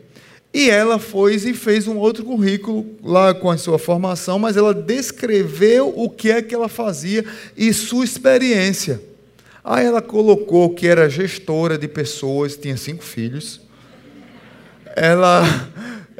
E 0.53 0.69
ela 0.69 0.99
foi 0.99 1.37
e 1.37 1.55
fez 1.55 1.87
um 1.87 1.97
outro 1.97 2.25
currículo 2.25 2.85
lá 3.01 3.33
com 3.33 3.49
a 3.49 3.57
sua 3.57 3.79
formação, 3.79 4.37
mas 4.37 4.57
ela 4.57 4.75
descreveu 4.75 5.93
o 5.97 6.11
que 6.11 6.29
é 6.29 6.43
que 6.43 6.53
ela 6.53 6.69
fazia 6.69 7.25
e 7.57 7.73
sua 7.73 8.05
experiência. 8.05 9.01
Aí 9.63 9.87
ela 9.87 10.03
colocou 10.03 10.75
que 10.75 10.89
era 10.89 11.09
gestora 11.09 11.79
de 11.79 11.87
pessoas, 11.87 12.57
tinha 12.57 12.77
cinco 12.77 13.05
filhos. 13.05 13.61
Ela 15.03 15.43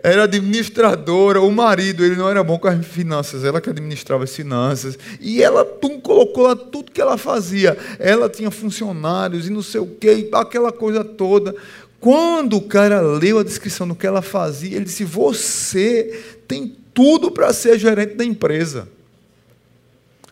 era 0.03 0.25
administradora, 0.25 1.43
o 1.43 1.53
marido, 1.53 2.03
ele 2.03 2.17
não 2.17 2.31
era 2.31 2.43
bom 2.43 2.59
com 2.59 2.67
as 2.67 2.87
finanças, 2.87 3.45
ela 3.45 3.61
que 3.61 3.69
administrava 3.69 4.25
as 4.25 4.35
finanças. 4.35 4.99
E 5.21 5.43
ela 5.43 5.67
tum, 5.67 6.01
colocou 6.01 6.45
lá 6.45 6.57
tudo 6.57 6.91
que 6.91 6.99
ela 6.99 7.19
fazia. 7.19 7.77
Ela 7.99 8.31
tinha 8.31 8.51
funcionários 8.51 9.47
e 9.47 9.51
não 9.51 9.61
sei 9.61 9.83
o 9.83 9.87
quê, 9.87 10.31
aquela 10.33 10.73
coisa 10.73 11.05
toda. 11.05 11.55
Quando 12.01 12.57
o 12.57 12.63
cara 12.63 13.03
leu 13.03 13.39
a 13.39 13.45
descrição 13.45 13.87
do 13.87 13.95
que 13.95 14.07
ela 14.07 14.23
fazia, 14.23 14.77
ele 14.77 14.87
disse: 14.87 15.05
Você 15.05 16.39
tem 16.49 16.75
tudo 16.95 17.31
para 17.31 17.53
ser 17.53 17.79
gerente 17.79 18.15
da 18.15 18.25
empresa. 18.25 18.89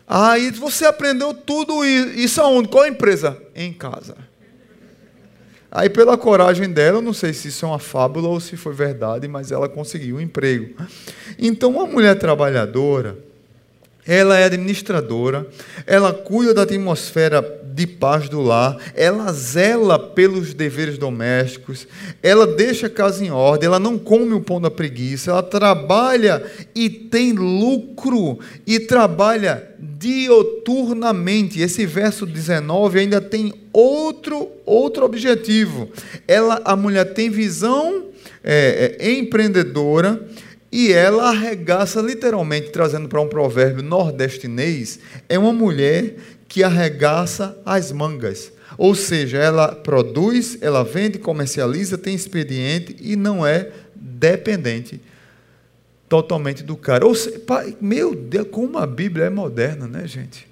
Aí 0.07 0.49
você 0.49 0.85
aprendeu 0.85 1.35
tudo 1.35 1.85
isso 1.85 2.41
aonde? 2.41 2.67
Qual 2.69 2.87
empresa? 2.87 3.37
Em 3.53 3.71
casa. 3.71 4.28
Aí, 5.71 5.89
pela 5.89 6.17
coragem 6.17 6.69
dela, 6.69 6.97
eu 6.97 7.01
não 7.01 7.13
sei 7.13 7.31
se 7.31 7.49
isso 7.49 7.65
é 7.65 7.69
uma 7.69 7.79
fábula 7.79 8.27
ou 8.27 8.39
se 8.39 8.57
foi 8.57 8.73
verdade, 8.73 9.27
mas 9.27 9.51
ela 9.51 9.69
conseguiu 9.69 10.15
um 10.15 10.21
emprego. 10.21 10.75
Então, 11.37 11.69
uma 11.69 11.85
mulher 11.85 12.17
trabalhadora, 12.17 13.17
ela 14.05 14.35
é 14.35 14.45
administradora, 14.45 15.47
ela 15.85 16.11
cuida 16.11 16.55
da 16.55 16.63
atmosfera 16.63 17.41
de 17.63 17.85
paz 17.85 18.27
do 18.27 18.41
lar, 18.41 18.77
ela 18.95 19.31
zela 19.31 19.99
pelos 19.99 20.55
deveres 20.55 20.97
domésticos, 20.97 21.87
ela 22.23 22.47
deixa 22.47 22.87
a 22.87 22.89
casa 22.89 23.23
em 23.23 23.29
ordem, 23.29 23.67
ela 23.67 23.79
não 23.79 23.99
come 23.99 24.33
o 24.33 24.41
pão 24.41 24.59
da 24.59 24.71
preguiça, 24.71 25.29
ela 25.29 25.43
trabalha 25.43 26.43
e 26.73 26.89
tem 26.89 27.33
lucro 27.33 28.39
e 28.65 28.79
trabalha 28.79 29.69
dioturnamente. 29.77 31.61
Esse 31.61 31.85
verso 31.85 32.25
19 32.25 32.99
ainda 32.99 33.21
tem 33.21 33.53
outro 33.79 34.49
outro 34.65 35.05
objetivo. 35.05 35.89
Ela, 36.27 36.61
a 36.63 36.75
mulher 36.75 37.13
tem 37.13 37.29
visão 37.29 38.05
é, 38.43 38.97
é, 38.99 39.11
empreendedora 39.11 40.27
e 40.71 40.91
ela 40.93 41.29
arregaça, 41.29 41.99
literalmente, 41.99 42.69
trazendo 42.69 43.07
para 43.07 43.21
um 43.21 43.27
provérbio 43.27 43.83
nordestinês, 43.83 44.99
é 45.27 45.39
uma 45.39 45.51
mulher 45.51 46.15
que 46.47 46.63
arregaça 46.63 47.57
as 47.65 47.91
mangas. 47.91 48.51
Ou 48.77 48.93
seja, 48.93 49.37
ela 49.37 49.69
produz, 49.69 50.57
ela 50.61 50.83
vende, 50.83 51.17
comercializa, 51.17 51.97
tem 51.97 52.13
expediente 52.13 52.95
e 53.01 53.15
não 53.15 53.45
é 53.45 53.71
dependente 53.95 55.01
totalmente 56.07 56.63
do 56.63 56.75
cara. 56.75 57.05
Ou 57.05 57.13
seja, 57.13 57.41
meu 57.79 58.15
Deus, 58.15 58.47
como 58.51 58.77
a 58.77 58.87
Bíblia 58.87 59.25
é 59.25 59.29
moderna, 59.29 59.87
né, 59.87 60.07
gente? 60.07 60.48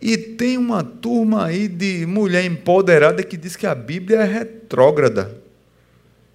E 0.00 0.16
tem 0.16 0.56
uma 0.56 0.82
turma 0.82 1.46
aí 1.46 1.66
de 1.66 2.06
mulher 2.06 2.44
empoderada 2.44 3.22
que 3.22 3.36
diz 3.36 3.56
que 3.56 3.66
a 3.66 3.74
Bíblia 3.74 4.18
é 4.18 4.24
retrógrada. 4.24 5.36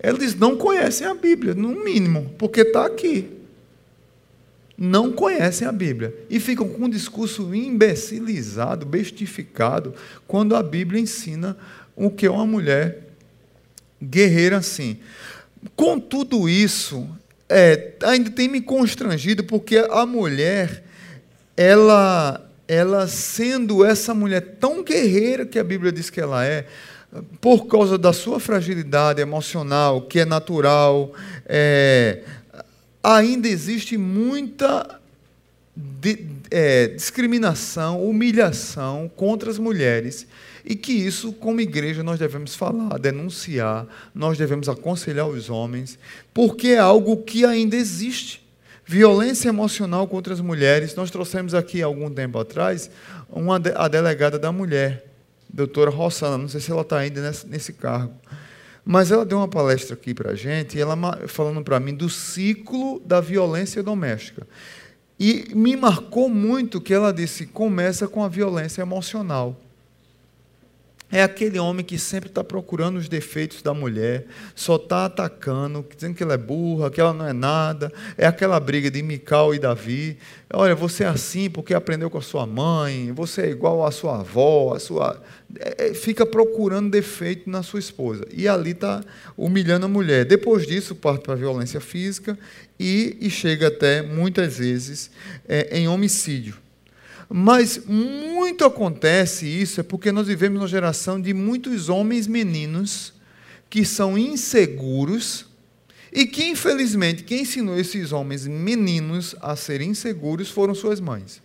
Eles 0.02 0.36
não 0.36 0.58
conhecem 0.58 1.08
a 1.08 1.14
Bíblia, 1.14 1.54
no 1.54 1.70
mínimo, 1.70 2.34
porque 2.38 2.62
está 2.62 2.86
aqui. 2.86 3.30
Não 4.78 5.14
conhecem 5.14 5.66
a 5.66 5.72
Bíblia 5.72 6.14
e 6.30 6.40
ficam 6.40 6.68
com 6.68 6.86
um 6.86 6.90
discurso 6.90 7.56
imbecilizado, 7.56 8.86
bestificado, 8.86 9.94
quando 10.28 10.56
a 10.56 10.64
Bíblia 10.64 11.00
ensina 11.00 11.56
o 11.96 12.10
que 12.10 12.26
é 12.26 12.30
uma 12.30 12.46
mulher 12.46 13.04
guerreira 14.02 14.58
assim. 14.58 14.98
Com 15.76 16.00
tudo 16.00 16.50
isso, 16.50 17.08
é, 17.48 17.94
ainda 18.04 18.30
tem 18.30 18.50
me 18.50 18.60
constrangido, 18.60 19.44
porque 19.44 19.78
a 19.78 20.06
mulher, 20.06 20.84
ela, 21.56 22.44
ela 22.68 23.08
sendo 23.08 23.84
essa 23.84 24.14
mulher 24.14 24.58
tão 24.60 24.84
guerreira 24.84 25.46
que 25.46 25.60
a 25.60 25.64
Bíblia 25.64 25.92
diz 25.92 26.10
que 26.10 26.22
ela 26.22 26.46
é, 26.46 26.66
por 27.40 27.68
causa 27.68 27.98
da 27.98 28.14
sua 28.14 28.40
fragilidade 28.40 29.22
emocional, 29.22 30.02
que 30.02 30.20
é 30.20 30.26
natural, 30.26 31.14
é, 31.46 32.24
ainda 33.04 33.48
existe 33.48 33.98
muita 33.98 35.00
de, 35.76 36.26
é, 36.50 36.88
discriminação, 36.88 38.04
humilhação 38.04 39.12
contra 39.16 39.50
as 39.50 39.58
mulheres. 39.58 40.26
E 40.66 40.76
que 40.76 40.94
isso, 40.94 41.34
como 41.34 41.60
igreja, 41.60 42.04
nós 42.04 42.18
devemos 42.18 42.56
falar, 42.56 42.98
denunciar, 42.98 43.86
nós 44.16 44.38
devemos 44.38 44.70
aconselhar 44.70 45.28
os 45.28 45.50
homens, 45.50 46.00
porque 46.34 46.70
é 46.70 46.80
algo 46.80 47.18
que 47.18 47.46
ainda 47.46 47.76
existe. 47.76 48.43
Violência 48.86 49.50
emocional 49.50 50.08
contra 50.08 50.34
as 50.34 50.42
mulheres. 50.42 50.96
Nós 50.96 51.10
trouxemos 51.10 51.54
aqui, 51.54 51.82
algum 51.82 52.10
tempo 52.10 52.38
atrás, 52.40 52.90
uma, 53.30 53.62
a 53.76 53.88
delegada 53.88 54.38
da 54.38 54.52
mulher 54.52 55.06
doutora 55.54 55.92
Rossana, 55.92 56.38
não 56.38 56.48
sei 56.48 56.60
se 56.60 56.72
ela 56.72 56.82
está 56.82 56.98
ainda 56.98 57.22
nesse, 57.22 57.48
nesse 57.48 57.74
cargo. 57.74 58.14
Mas 58.84 59.12
ela 59.12 59.24
deu 59.24 59.38
uma 59.38 59.48
palestra 59.48 59.94
aqui 59.94 60.14
para 60.14 60.32
a 60.32 60.36
gente, 60.36 60.78
e 60.78 60.82
ela 60.82 60.98
falando 61.28 61.64
para 61.64 61.80
mim 61.80 61.94
do 61.94 62.10
ciclo 62.10 63.00
da 63.06 63.22
violência 63.22 63.82
doméstica. 63.82 64.46
E 65.20 65.54
me 65.56 65.76
marcou 65.76 66.28
muito 66.28 66.82
que 66.82 66.94
ela 66.94 67.14
disse: 67.14 67.46
começa 67.46 68.08
com 68.08 68.24
a 68.24 68.28
violência 68.28 68.82
emocional. 68.82 69.58
É 71.12 71.22
aquele 71.22 71.60
homem 71.60 71.86
que 71.86 72.00
sempre 72.00 72.28
está 72.28 72.44
procurando 72.44 72.98
os 72.98 73.08
defeitos 73.08 73.62
da 73.62 73.72
mulher, 73.72 74.26
só 74.56 74.78
está 74.78 75.06
atacando, 75.06 75.86
dizendo 75.96 76.16
que 76.16 76.24
ela 76.24 76.34
é 76.34 76.38
burra, 76.38 76.90
que 76.90 77.00
ela 77.00 77.14
não 77.14 77.28
é 77.28 77.34
nada. 77.34 77.94
É 78.18 78.26
aquela 78.26 78.60
briga 78.60 78.90
de 78.90 79.04
Mical 79.04 79.54
e 79.54 79.60
Davi. 79.60 80.18
Olha, 80.52 80.74
você 80.74 81.04
é 81.04 81.08
assim 81.08 81.52
porque 81.52 81.76
aprendeu 81.76 82.10
com 82.10 82.18
a 82.18 82.22
sua 82.22 82.48
mãe, 82.48 83.12
você 83.12 83.44
é 83.44 83.50
igual 83.52 83.86
à 83.86 83.92
sua 83.92 84.22
avó, 84.22 84.74
a 84.74 84.80
sua. 84.80 85.22
É, 85.60 85.90
é 85.90 85.94
fica 85.94 86.26
procurando 86.26 86.90
defeito 86.90 87.48
na 87.48 87.62
sua 87.62 87.80
esposa. 87.80 88.26
E 88.34 88.48
ali 88.48 88.72
está 88.72 89.04
humilhando 89.38 89.86
a 89.86 89.90
mulher. 89.90 90.26
Depois 90.26 90.66
disso, 90.66 90.96
parte 90.96 91.26
para 91.26 91.34
a 91.34 91.38
violência 91.38 91.80
física 91.80 92.36
e, 92.80 93.18
e 93.22 93.30
chega 93.30 93.68
até, 93.68 94.02
muitas 94.02 94.58
vezes, 94.58 95.12
é, 95.48 95.78
em 95.78 95.88
homicídio. 95.88 96.63
Mas 97.36 97.80
muito 97.88 98.64
acontece 98.64 99.48
isso 99.48 99.80
é 99.80 99.84
porque 99.84 100.12
nós 100.12 100.28
vivemos 100.28 100.62
uma 100.62 100.68
geração 100.68 101.20
de 101.20 101.34
muitos 101.34 101.90
homens 101.90 102.28
meninos 102.28 103.12
que 103.72 103.84
são 103.84 104.16
inseguros 104.16 105.48
e 106.12 106.28
que, 106.28 106.44
infelizmente, 106.44 107.24
quem 107.24 107.42
ensinou 107.42 107.76
esses 107.76 108.12
homens 108.12 108.46
meninos 108.46 109.36
a 109.42 109.56
serem 109.56 109.90
inseguros 109.90 110.52
foram 110.52 110.76
suas 110.76 111.00
mães. 111.00 111.42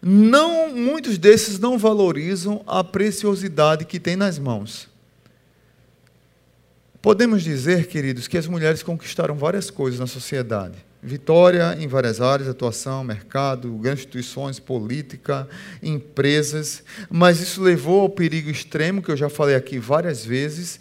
Não, 0.00 0.74
muitos 0.74 1.18
desses 1.18 1.58
não 1.58 1.76
valorizam 1.76 2.64
a 2.66 2.82
preciosidade 2.82 3.84
que 3.84 4.00
tem 4.00 4.16
nas 4.16 4.38
mãos. 4.38 4.88
Podemos 7.02 7.42
dizer, 7.42 7.86
queridos, 7.86 8.26
que 8.26 8.38
as 8.38 8.46
mulheres 8.46 8.82
conquistaram 8.82 9.36
várias 9.36 9.68
coisas 9.68 10.00
na 10.00 10.06
sociedade 10.06 10.90
Vitória 11.04 11.76
em 11.80 11.88
várias 11.88 12.20
áreas, 12.20 12.48
atuação, 12.48 13.02
mercado, 13.02 13.72
grandes 13.72 14.04
instituições, 14.04 14.60
política, 14.60 15.48
empresas, 15.82 16.84
mas 17.10 17.40
isso 17.40 17.60
levou 17.60 18.02
ao 18.02 18.08
perigo 18.08 18.48
extremo, 18.48 19.02
que 19.02 19.10
eu 19.10 19.16
já 19.16 19.28
falei 19.28 19.56
aqui 19.56 19.80
várias 19.80 20.24
vezes. 20.24 20.78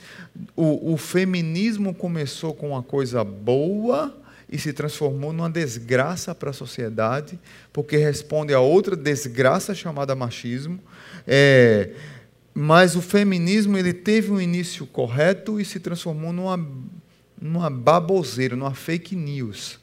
O, 0.56 0.94
o 0.94 0.98
feminismo 0.98 1.92
começou 1.92 2.54
com 2.54 2.70
uma 2.70 2.84
coisa 2.84 3.24
boa 3.24 4.16
e 4.48 4.60
se 4.60 4.72
transformou 4.72 5.34
numa 5.34 5.50
desgraça 5.50 6.36
para 6.36 6.52
a 6.52 6.54
sociedade, 6.54 7.40
porque 7.74 7.98
responde 7.98 8.54
a 8.54 8.60
outra 8.60 8.96
desgraça 8.96 9.74
chamada 9.74 10.14
machismo. 10.14 10.80
É, 11.26 11.94
mas 12.54 12.96
o 12.96 13.02
feminismo 13.02 13.76
ele 13.76 13.92
teve 13.92 14.32
um 14.32 14.40
início 14.40 14.86
correto 14.86 15.60
e 15.60 15.66
se 15.66 15.80
transformou 15.80 16.32
numa, 16.32 16.64
numa 17.42 17.72
baboseira, 17.72 18.56
numa 18.56 18.76
fake 18.76 19.16
news. 19.16 19.81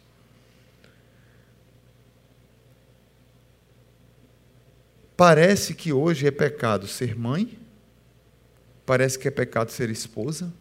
Parece 5.18 5.74
que 5.74 5.92
hoje 5.92 6.28
é 6.28 6.30
pecado 6.30 6.86
ser 6.86 7.18
mãe, 7.18 7.58
parece 8.86 9.18
que 9.18 9.26
é 9.26 9.32
pecado 9.32 9.72
ser 9.72 9.90
esposa, 9.90 10.52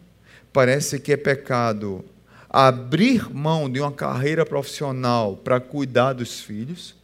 parece 0.52 0.98
que 0.98 1.12
é 1.12 1.16
pecado 1.16 2.04
abrir 2.50 3.32
mão 3.32 3.70
de 3.70 3.78
uma 3.78 3.92
carreira 3.92 4.44
profissional 4.44 5.36
para 5.36 5.60
cuidar 5.60 6.14
dos 6.14 6.40
filhos. 6.40 6.96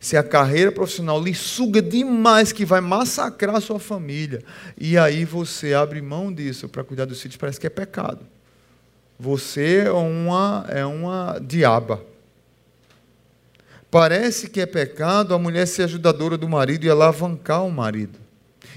Se 0.00 0.16
a 0.16 0.22
carreira 0.22 0.72
profissional 0.72 1.22
lhe 1.22 1.34
suga 1.34 1.82
demais, 1.82 2.50
que 2.50 2.64
vai 2.64 2.80
massacrar 2.80 3.56
a 3.56 3.60
sua 3.60 3.78
família, 3.78 4.42
e 4.78 4.96
aí 4.96 5.22
você 5.26 5.74
abre 5.74 6.00
mão 6.00 6.32
disso 6.32 6.66
para 6.66 6.82
cuidar 6.82 7.04
dos 7.04 7.20
filhos, 7.20 7.36
parece 7.36 7.60
que 7.60 7.66
é 7.66 7.70
pecado. 7.70 8.26
Você 9.18 9.82
é 9.84 9.90
uma, 9.90 10.64
é 10.70 10.86
uma 10.86 11.38
diaba. 11.42 12.13
Parece 13.94 14.50
que 14.50 14.60
é 14.60 14.66
pecado 14.66 15.32
a 15.32 15.38
mulher 15.38 15.68
ser 15.68 15.84
ajudadora 15.84 16.36
do 16.36 16.48
marido 16.48 16.84
e 16.84 16.90
alavancar 16.90 17.64
o 17.64 17.70
marido. 17.70 18.18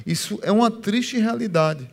Isso 0.06 0.40
é 0.44 0.52
uma 0.52 0.70
triste 0.70 1.18
realidade. 1.18 1.90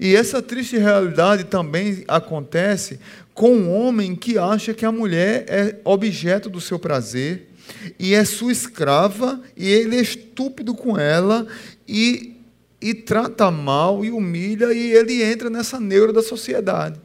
E 0.00 0.16
essa 0.16 0.42
triste 0.42 0.76
realidade 0.76 1.44
também 1.44 2.02
acontece 2.08 2.98
com 3.32 3.52
um 3.52 3.72
homem 3.72 4.16
que 4.16 4.36
acha 4.36 4.74
que 4.74 4.84
a 4.84 4.90
mulher 4.90 5.44
é 5.46 5.80
objeto 5.84 6.50
do 6.50 6.60
seu 6.60 6.80
prazer 6.80 7.48
e 7.96 8.12
é 8.12 8.24
sua 8.24 8.50
escrava, 8.50 9.40
e 9.56 9.68
ele 9.68 9.96
é 9.96 10.00
estúpido 10.00 10.74
com 10.74 10.98
ela, 10.98 11.46
e, 11.86 12.36
e 12.80 12.92
trata 12.92 13.52
mal, 13.52 14.04
e 14.04 14.10
humilha, 14.10 14.72
e 14.72 14.94
ele 14.94 15.22
entra 15.22 15.48
nessa 15.48 15.78
neura 15.78 16.12
da 16.12 16.24
sociedade. 16.24 17.00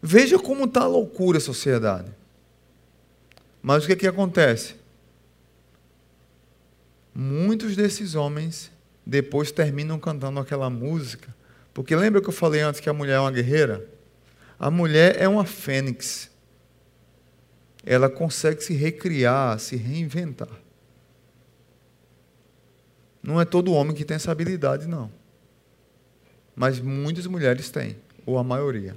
Veja 0.00 0.38
como 0.38 0.66
está 0.66 0.82
a 0.82 0.86
loucura 0.86 1.38
a 1.38 1.40
sociedade. 1.40 2.17
Mas 3.62 3.84
o 3.84 3.86
que, 3.86 3.92
é 3.92 3.96
que 3.96 4.06
acontece? 4.06 4.76
Muitos 7.14 7.74
desses 7.74 8.14
homens 8.14 8.70
depois 9.04 9.50
terminam 9.50 9.98
cantando 9.98 10.38
aquela 10.38 10.70
música. 10.70 11.34
Porque 11.74 11.94
lembra 11.94 12.20
que 12.20 12.28
eu 12.28 12.32
falei 12.32 12.60
antes 12.60 12.80
que 12.80 12.88
a 12.88 12.92
mulher 12.92 13.14
é 13.14 13.20
uma 13.20 13.32
guerreira? 13.32 13.86
A 14.58 14.70
mulher 14.70 15.16
é 15.20 15.28
uma 15.28 15.44
fênix 15.44 16.30
ela 17.88 18.10
consegue 18.10 18.62
se 18.62 18.74
recriar, 18.74 19.58
se 19.58 19.74
reinventar. 19.74 20.50
Não 23.22 23.40
é 23.40 23.46
todo 23.46 23.72
homem 23.72 23.94
que 23.94 24.04
tem 24.04 24.16
essa 24.16 24.30
habilidade, 24.30 24.86
não. 24.86 25.10
Mas 26.54 26.80
muitas 26.80 27.26
mulheres 27.26 27.70
têm, 27.70 27.96
ou 28.26 28.36
a 28.36 28.44
maioria. 28.44 28.94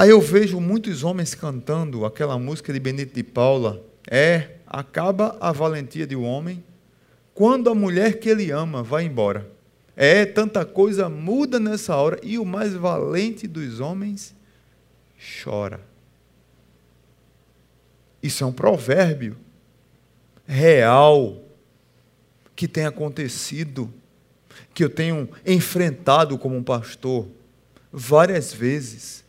Aí 0.00 0.08
eu 0.08 0.18
vejo 0.18 0.58
muitos 0.58 1.04
homens 1.04 1.34
cantando 1.34 2.06
aquela 2.06 2.38
música 2.38 2.72
de 2.72 2.80
Benito 2.80 3.14
de 3.14 3.22
Paula, 3.22 3.84
é, 4.10 4.52
acaba 4.66 5.36
a 5.38 5.52
valentia 5.52 6.06
de 6.06 6.16
um 6.16 6.24
homem 6.24 6.64
quando 7.34 7.68
a 7.68 7.74
mulher 7.74 8.18
que 8.18 8.30
ele 8.30 8.50
ama 8.50 8.82
vai 8.82 9.04
embora. 9.04 9.46
É, 9.94 10.24
tanta 10.24 10.64
coisa 10.64 11.10
muda 11.10 11.60
nessa 11.60 11.94
hora 11.96 12.18
e 12.22 12.38
o 12.38 12.46
mais 12.46 12.72
valente 12.72 13.46
dos 13.46 13.78
homens 13.78 14.34
chora. 15.44 15.82
Isso 18.22 18.42
é 18.42 18.46
um 18.46 18.52
provérbio 18.52 19.36
real 20.46 21.42
que 22.56 22.66
tem 22.66 22.86
acontecido, 22.86 23.92
que 24.72 24.82
eu 24.82 24.88
tenho 24.88 25.28
enfrentado 25.44 26.38
como 26.38 26.56
um 26.56 26.62
pastor 26.62 27.28
várias 27.92 28.50
vezes, 28.50 29.28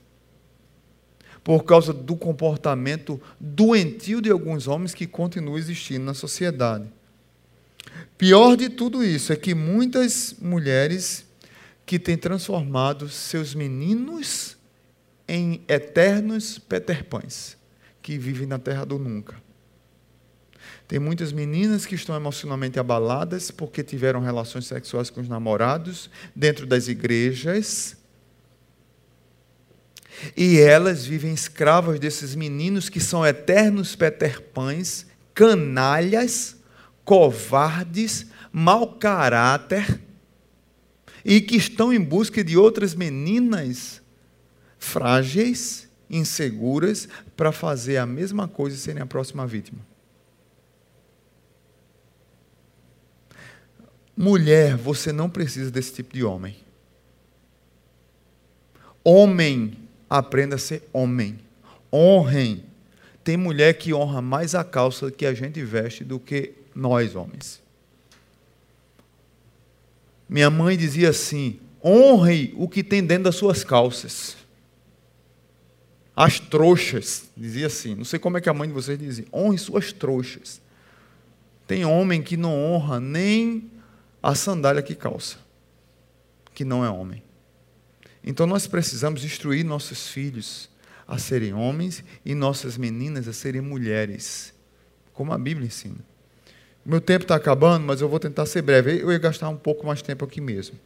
por 1.43 1.63
causa 1.63 1.91
do 1.93 2.15
comportamento 2.15 3.19
doentio 3.39 4.21
de 4.21 4.29
alguns 4.29 4.67
homens 4.67 4.93
que 4.93 5.07
continua 5.07 5.57
existindo 5.57 6.05
na 6.05 6.13
sociedade. 6.13 6.85
Pior 8.17 8.55
de 8.55 8.69
tudo 8.69 9.03
isso 9.03 9.33
é 9.33 9.35
que 9.35 9.55
muitas 9.55 10.35
mulheres 10.39 11.25
que 11.85 11.97
têm 11.97 12.15
transformado 12.15 13.09
seus 13.09 13.55
meninos 13.55 14.55
em 15.27 15.61
eternos 15.67 16.59
Peter 16.59 17.03
Pães 17.03 17.57
que 18.01 18.17
vivem 18.17 18.47
na 18.47 18.59
terra 18.59 18.85
do 18.85 18.97
nunca. 18.97 19.35
Tem 20.87 20.99
muitas 20.99 21.31
meninas 21.31 21.85
que 21.85 21.95
estão 21.95 22.15
emocionalmente 22.15 22.79
abaladas 22.79 23.49
porque 23.49 23.83
tiveram 23.83 24.19
relações 24.19 24.65
sexuais 24.65 25.09
com 25.09 25.21
os 25.21 25.29
namorados 25.29 26.09
dentro 26.35 26.65
das 26.65 26.87
igrejas. 26.87 27.95
E 30.35 30.59
elas 30.59 31.05
vivem 31.05 31.33
escravas 31.33 31.99
desses 31.99 32.35
meninos 32.35 32.89
que 32.89 32.99
são 32.99 33.25
eternos 33.25 33.95
Peter 33.95 34.41
Pães, 34.41 35.05
canalhas, 35.33 36.57
covardes, 37.03 38.27
mau 38.51 38.93
caráter, 38.95 39.99
e 41.23 41.39
que 41.41 41.55
estão 41.55 41.93
em 41.93 41.99
busca 41.99 42.43
de 42.43 42.57
outras 42.57 42.95
meninas 42.95 44.01
frágeis 44.77 45.87
inseguras 46.09 47.07
para 47.37 47.51
fazer 47.51 47.97
a 47.97 48.05
mesma 48.05 48.47
coisa 48.47 48.75
e 48.75 48.79
serem 48.79 49.01
a 49.01 49.05
próxima 49.05 49.45
vítima. 49.47 49.79
Mulher, 54.15 54.75
você 54.75 55.11
não 55.11 55.29
precisa 55.29 55.71
desse 55.71 55.93
tipo 55.93 56.13
de 56.13 56.23
homem. 56.23 56.57
Homem, 59.03 59.77
aprenda 60.11 60.55
a 60.55 60.59
ser 60.59 60.83
homem. 60.91 61.39
Honrem. 61.91 62.65
Tem 63.23 63.37
mulher 63.37 63.75
que 63.75 63.93
honra 63.93 64.21
mais 64.21 64.53
a 64.53 64.63
calça 64.63 65.09
que 65.09 65.25
a 65.25 65.33
gente 65.33 65.63
veste 65.63 66.03
do 66.03 66.19
que 66.19 66.53
nós, 66.75 67.15
homens. 67.15 67.61
Minha 70.27 70.49
mãe 70.49 70.75
dizia 70.75 71.09
assim: 71.09 71.59
honre 71.83 72.53
o 72.57 72.67
que 72.67 72.83
tem 72.83 73.01
dentro 73.01 73.25
das 73.25 73.35
suas 73.35 73.63
calças. 73.63 74.35
As 76.13 76.39
trouxas, 76.41 77.29
dizia 77.37 77.67
assim, 77.67 77.95
não 77.95 78.03
sei 78.03 78.19
como 78.19 78.37
é 78.37 78.41
que 78.41 78.49
a 78.49 78.53
mãe 78.53 78.67
de 78.67 78.73
vocês 78.73 78.99
dizia, 78.99 79.25
honre 79.33 79.57
suas 79.57 79.93
trouxas. 79.93 80.61
Tem 81.65 81.85
homem 81.85 82.21
que 82.21 82.35
não 82.35 82.53
honra 82.53 82.99
nem 82.99 83.71
a 84.21 84.35
sandália 84.35 84.81
que 84.81 84.93
calça, 84.93 85.37
que 86.53 86.65
não 86.65 86.83
é 86.83 86.89
homem. 86.89 87.23
Então 88.23 88.45
nós 88.45 88.67
precisamos 88.67 89.23
instruir 89.23 89.65
nossos 89.65 90.07
filhos 90.07 90.69
a 91.07 91.17
serem 91.17 91.53
homens 91.53 92.03
e 92.23 92.33
nossas 92.33 92.77
meninas 92.77 93.27
a 93.27 93.33
serem 93.33 93.61
mulheres, 93.61 94.53
como 95.13 95.33
a 95.33 95.37
Bíblia 95.37 95.67
ensina. 95.67 95.97
Meu 96.85 97.01
tempo 97.01 97.23
está 97.23 97.35
acabando, 97.35 97.85
mas 97.85 98.01
eu 98.01 98.09
vou 98.09 98.19
tentar 98.19 98.45
ser 98.45 98.61
breve. 98.61 99.01
Eu 99.01 99.11
ia 99.11 99.19
gastar 99.19 99.49
um 99.49 99.57
pouco 99.57 99.85
mais 99.85 100.01
tempo 100.01 100.25
aqui 100.25 100.41
mesmo. 100.41 100.79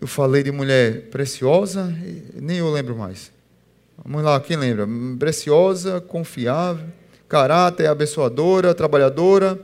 Eu 0.00 0.06
falei 0.06 0.42
de 0.42 0.50
mulher 0.50 1.08
preciosa, 1.10 1.92
nem 2.34 2.58
eu 2.58 2.70
lembro 2.70 2.96
mais. 2.96 3.32
Vamos 4.02 4.22
lá, 4.22 4.40
quem 4.40 4.56
lembra? 4.56 4.86
Preciosa, 5.18 6.00
confiável, 6.00 6.86
caráter, 7.28 7.86
abençoadora, 7.86 8.74
trabalhadora, 8.74 9.60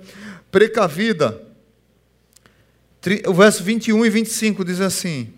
precavida. 0.51 1.41
O 3.27 3.33
verso 3.33 3.65
21 3.65 4.05
e 4.05 4.11
25 4.11 4.65
diz 4.65 4.81
assim: 4.81 5.33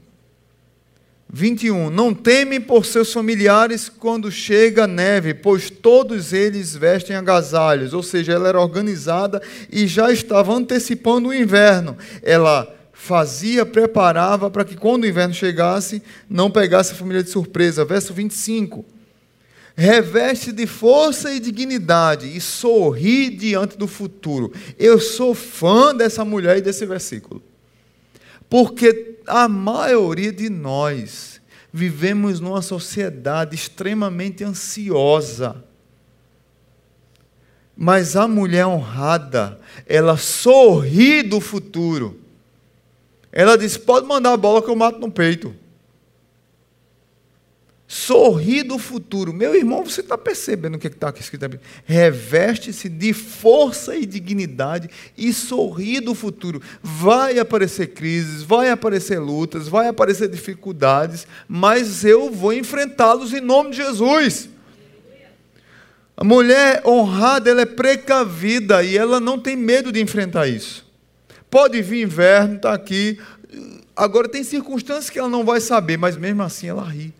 21. 1.32 1.88
Não 1.88 2.12
teme 2.12 2.60
por 2.60 2.84
seus 2.84 3.10
familiares 3.10 3.88
quando 3.88 4.30
chega 4.30 4.86
neve, 4.86 5.32
pois 5.32 5.70
todos 5.70 6.34
eles 6.34 6.76
vestem 6.76 7.16
agasalhos. 7.16 7.94
Ou 7.94 8.02
seja, 8.02 8.32
ela 8.32 8.48
era 8.48 8.60
organizada 8.60 9.40
e 9.70 9.86
já 9.86 10.12
estava 10.12 10.52
antecipando 10.52 11.30
o 11.30 11.34
inverno. 11.34 11.96
Ela 12.22 12.70
fazia, 12.92 13.64
preparava 13.64 14.50
para 14.50 14.64
que 14.64 14.76
quando 14.76 15.04
o 15.04 15.06
inverno 15.06 15.32
chegasse, 15.32 16.02
não 16.28 16.50
pegasse 16.50 16.92
a 16.92 16.96
família 16.96 17.22
de 17.22 17.30
surpresa. 17.30 17.82
Verso 17.82 18.12
25. 18.12 18.84
Reveste 19.74 20.52
de 20.52 20.66
força 20.66 21.32
e 21.32 21.40
dignidade 21.40 22.26
e 22.36 22.42
sorri 22.42 23.30
diante 23.30 23.78
do 23.78 23.88
futuro. 23.88 24.52
Eu 24.78 25.00
sou 25.00 25.34
fã 25.34 25.94
dessa 25.94 26.26
mulher 26.26 26.58
e 26.58 26.60
desse 26.60 26.84
versículo. 26.84 27.42
Porque 28.50 29.11
a 29.26 29.48
maioria 29.48 30.32
de 30.32 30.48
nós 30.48 31.40
vivemos 31.72 32.40
numa 32.40 32.60
sociedade 32.60 33.54
extremamente 33.54 34.44
ansiosa. 34.44 35.64
Mas 37.76 38.16
a 38.16 38.28
mulher 38.28 38.66
honrada, 38.66 39.58
ela 39.86 40.16
sorri 40.16 41.22
do 41.22 41.40
futuro. 41.40 42.20
Ela 43.32 43.56
disse: 43.56 43.78
pode 43.78 44.06
mandar 44.06 44.32
a 44.32 44.36
bola 44.36 44.62
que 44.62 44.70
eu 44.70 44.76
mato 44.76 44.98
no 44.98 45.10
peito. 45.10 45.54
Sorri 47.94 48.62
do 48.62 48.78
futuro. 48.78 49.34
Meu 49.34 49.54
irmão, 49.54 49.84
você 49.84 50.00
está 50.00 50.16
percebendo 50.16 50.76
o 50.76 50.78
que 50.78 50.86
está 50.86 51.10
aqui 51.10 51.20
escrito? 51.20 51.60
Reveste-se 51.84 52.88
de 52.88 53.12
força 53.12 53.94
e 53.94 54.06
dignidade 54.06 54.88
e 55.14 55.30
sorri 55.30 56.00
do 56.00 56.14
futuro. 56.14 56.62
Vai 56.82 57.38
aparecer 57.38 57.88
crises, 57.88 58.42
vai 58.42 58.70
aparecer 58.70 59.18
lutas, 59.18 59.68
vai 59.68 59.88
aparecer 59.88 60.26
dificuldades, 60.30 61.26
mas 61.46 62.02
eu 62.02 62.30
vou 62.30 62.54
enfrentá-los 62.54 63.34
em 63.34 63.42
nome 63.42 63.72
de 63.72 63.76
Jesus. 63.76 64.48
A 66.16 66.24
mulher 66.24 66.80
honrada, 66.86 67.50
ela 67.50 67.60
é 67.60 67.66
precavida 67.66 68.82
e 68.82 68.96
ela 68.96 69.20
não 69.20 69.38
tem 69.38 69.54
medo 69.54 69.92
de 69.92 70.00
enfrentar 70.00 70.46
isso. 70.46 70.90
Pode 71.50 71.82
vir 71.82 72.04
inverno, 72.04 72.56
está 72.56 72.72
aqui. 72.72 73.18
Agora 73.94 74.30
tem 74.30 74.42
circunstâncias 74.42 75.10
que 75.10 75.18
ela 75.18 75.28
não 75.28 75.44
vai 75.44 75.60
saber, 75.60 75.98
mas 75.98 76.16
mesmo 76.16 76.42
assim 76.42 76.68
ela 76.68 76.88
ri. 76.88 77.12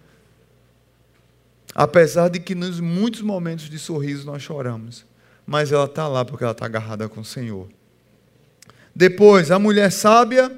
Apesar 1.74 2.28
de 2.28 2.38
que 2.38 2.54
nos 2.54 2.80
muitos 2.80 3.22
momentos 3.22 3.68
de 3.70 3.78
sorriso 3.78 4.26
nós 4.26 4.42
choramos. 4.42 5.04
Mas 5.46 5.72
ela 5.72 5.86
está 5.86 6.06
lá 6.06 6.24
porque 6.24 6.44
ela 6.44 6.52
está 6.52 6.66
agarrada 6.66 7.08
com 7.08 7.20
o 7.20 7.24
Senhor. 7.24 7.68
Depois, 8.94 9.50
a 9.50 9.58
mulher 9.58 9.90
sábia, 9.90 10.52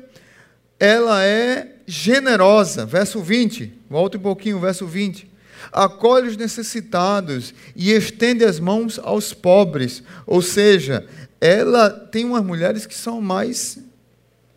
ela 0.79 1.25
é 1.25 1.77
generosa. 1.87 2.85
Verso 2.85 3.21
20. 3.21 3.73
Volta 3.89 4.19
um 4.19 4.21
pouquinho, 4.21 4.59
verso 4.59 4.87
20. 4.87 5.33
Acolhe 5.73 6.29
os 6.29 6.37
necessitados 6.37 7.55
e 7.75 7.93
estende 7.93 8.45
as 8.45 8.59
mãos 8.59 8.99
aos 9.03 9.33
pobres. 9.33 10.03
Ou 10.27 10.43
seja, 10.43 11.07
ela 11.41 11.91
tem 11.91 12.25
umas 12.25 12.45
mulheres 12.45 12.87
que 12.87 12.95
são 12.95 13.21
mais 13.21 13.79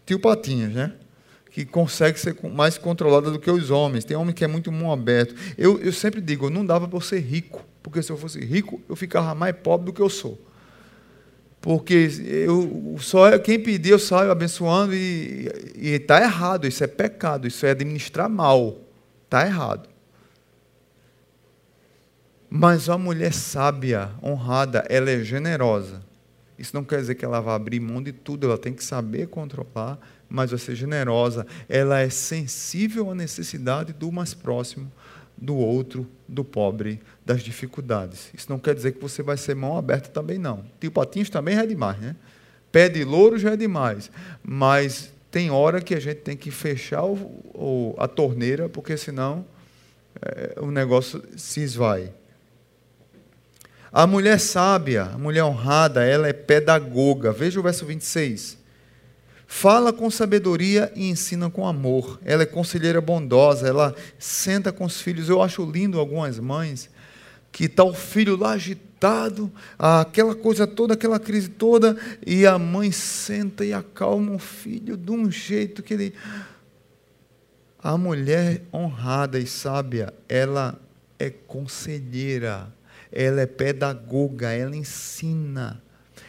tio 0.06 0.20
patinhas, 0.20 0.74
né? 0.74 0.94
Que 1.58 1.66
consegue 1.66 2.20
ser 2.20 2.38
mais 2.54 2.78
controlada 2.78 3.32
do 3.32 3.40
que 3.40 3.50
os 3.50 3.72
homens. 3.72 4.06
Tem 4.06 4.16
homem 4.16 4.32
que 4.32 4.44
é 4.44 4.48
muito 4.48 4.72
mão 4.72 4.92
aberto. 4.92 5.34
Eu, 5.58 5.80
eu 5.80 5.92
sempre 5.92 6.22
digo, 6.22 6.52
não 6.52 6.64
dava 6.64 6.88
para 6.88 6.96
eu 6.96 7.02
ser 7.02 7.20
rico, 7.20 7.66
porque 7.82 8.04
se 8.04 8.12
eu 8.12 8.18
fosse 8.18 8.40
rico, 8.40 8.80
eu 8.88 8.96
ficava 8.96 9.34
mais 9.34 9.56
pobre 9.56 9.88
do 9.88 9.92
que 9.92 10.00
eu 10.00 10.08
sou. 10.08 10.40
Porque 11.60 12.12
eu 12.22 12.96
só 13.00 13.30
é, 13.30 13.40
quem 13.40 13.60
pedir 13.60 13.90
eu 13.90 13.98
saio 13.98 14.30
abençoando 14.30 14.94
e 14.94 15.50
está 15.76 16.22
errado, 16.22 16.68
isso 16.68 16.84
é 16.84 16.88
pecado, 16.88 17.48
isso 17.48 17.66
é 17.66 17.72
administrar 17.72 18.30
mal. 18.30 18.78
Está 19.26 19.44
errado. 19.44 19.90
Mas 22.48 22.88
a 22.88 23.00
mulher 23.00 23.34
sábia, 23.34 24.12
honrada, 24.22 24.86
ela 24.90 25.10
é 25.10 25.24
generosa. 25.24 26.06
Isso 26.60 26.76
não 26.76 26.84
quer 26.84 27.00
dizer 27.00 27.16
que 27.16 27.26
ela 27.26 27.42
vai 27.42 27.56
abrir 27.56 27.80
mão 27.80 28.02
de 28.02 28.12
tudo, 28.12 28.46
ela 28.46 28.60
tem 28.60 28.74
que 28.74 28.84
saber 28.84 29.28
controlar 29.28 30.00
mas 30.30 30.52
vai 30.52 30.60
ser 30.60 30.76
generosa. 30.76 31.46
Ela 31.68 32.00
é 32.00 32.10
sensível 32.10 33.12
à 33.12 33.16
necessidade 33.16 33.94
do 33.94 34.12
mais 34.12 34.34
próximo, 34.34 34.92
do 35.38 35.56
outro, 35.56 36.08
do 36.28 36.44
pobre, 36.44 37.00
das 37.26 37.44
dificuldades. 37.44 38.30
Isso 38.34 38.48
não 38.50 38.60
quer 38.60 38.74
dizer 38.74 38.94
que 38.94 39.02
você 39.02 39.22
vai 39.22 39.38
ser 39.38 39.56
mão 39.56 39.78
aberta 39.78 40.10
também, 40.10 40.38
não. 40.38 40.66
Tio 40.80 40.92
Patinhos 40.92 41.30
também 41.30 41.56
já 41.56 41.64
é 41.64 41.68
demais, 41.68 42.00
né? 42.00 42.16
Pé 42.72 42.90
de 42.90 43.04
louro 43.04 43.38
já 43.38 43.52
é 43.52 43.58
demais. 43.58 44.12
Mas 44.44 45.14
tem 45.32 45.52
hora 45.52 45.82
que 45.82 45.94
a 45.94 46.00
gente 46.00 46.22
tem 46.22 46.36
que 46.36 46.52
fechar 46.52 47.04
o, 47.04 47.14
o, 47.54 47.96
a 47.98 48.08
torneira, 48.08 48.68
porque 48.68 48.98
senão 48.98 49.46
é, 50.22 50.56
o 50.60 50.72
negócio 50.72 51.24
se 51.36 51.62
esvai. 51.62 52.12
A 53.92 54.06
mulher 54.06 54.40
sábia, 54.40 55.04
a 55.04 55.18
mulher 55.18 55.44
honrada, 55.44 56.04
ela 56.04 56.28
é 56.28 56.34
pedagoga. 56.34 57.32
Veja 57.32 57.60
o 57.60 57.64
verso 57.64 57.86
26. 57.86 58.57
Fala 59.48 59.94
com 59.94 60.12
sabedoria 60.12 60.92
e 60.94 61.10
ensina 61.10 61.50
com 61.50 61.66
amor. 61.66 62.20
Ela 62.26 62.44
é 62.44 62.46
conselheira 62.46 63.00
bondosa, 63.00 63.66
ela 63.66 63.96
senta 64.20 64.74
com 64.74 64.84
os 64.84 65.00
filhos. 65.00 65.30
Eu 65.30 65.42
acho 65.42 65.64
lindo 65.64 66.00
algumas 66.00 66.38
mães 66.38 66.90
que 67.50 67.64
está 67.64 67.84
o 67.84 67.94
filho 67.94 68.36
lá 68.36 68.52
agitado, 68.52 69.52
aquela 69.80 70.36
coisa 70.36 70.68
toda, 70.68 70.94
aquela 70.94 71.18
crise 71.18 71.48
toda, 71.48 71.98
e 72.26 72.46
a 72.46 72.60
mãe 72.60 72.92
senta 72.92 73.66
e 73.66 73.74
acalma 73.74 74.34
o 74.34 74.38
filho 74.38 74.98
de 74.98 75.12
um 75.12 75.32
jeito 75.32 75.82
que 75.82 75.94
ele. 75.94 76.14
A 77.82 77.98
mulher 77.98 78.64
honrada 78.72 79.40
e 79.40 79.48
sábia, 79.48 80.14
ela 80.28 80.80
é 81.18 81.30
conselheira, 81.30 82.72
ela 83.12 83.42
é 83.42 83.46
pedagoga, 83.46 84.52
ela 84.52 84.76
ensina, 84.76 85.82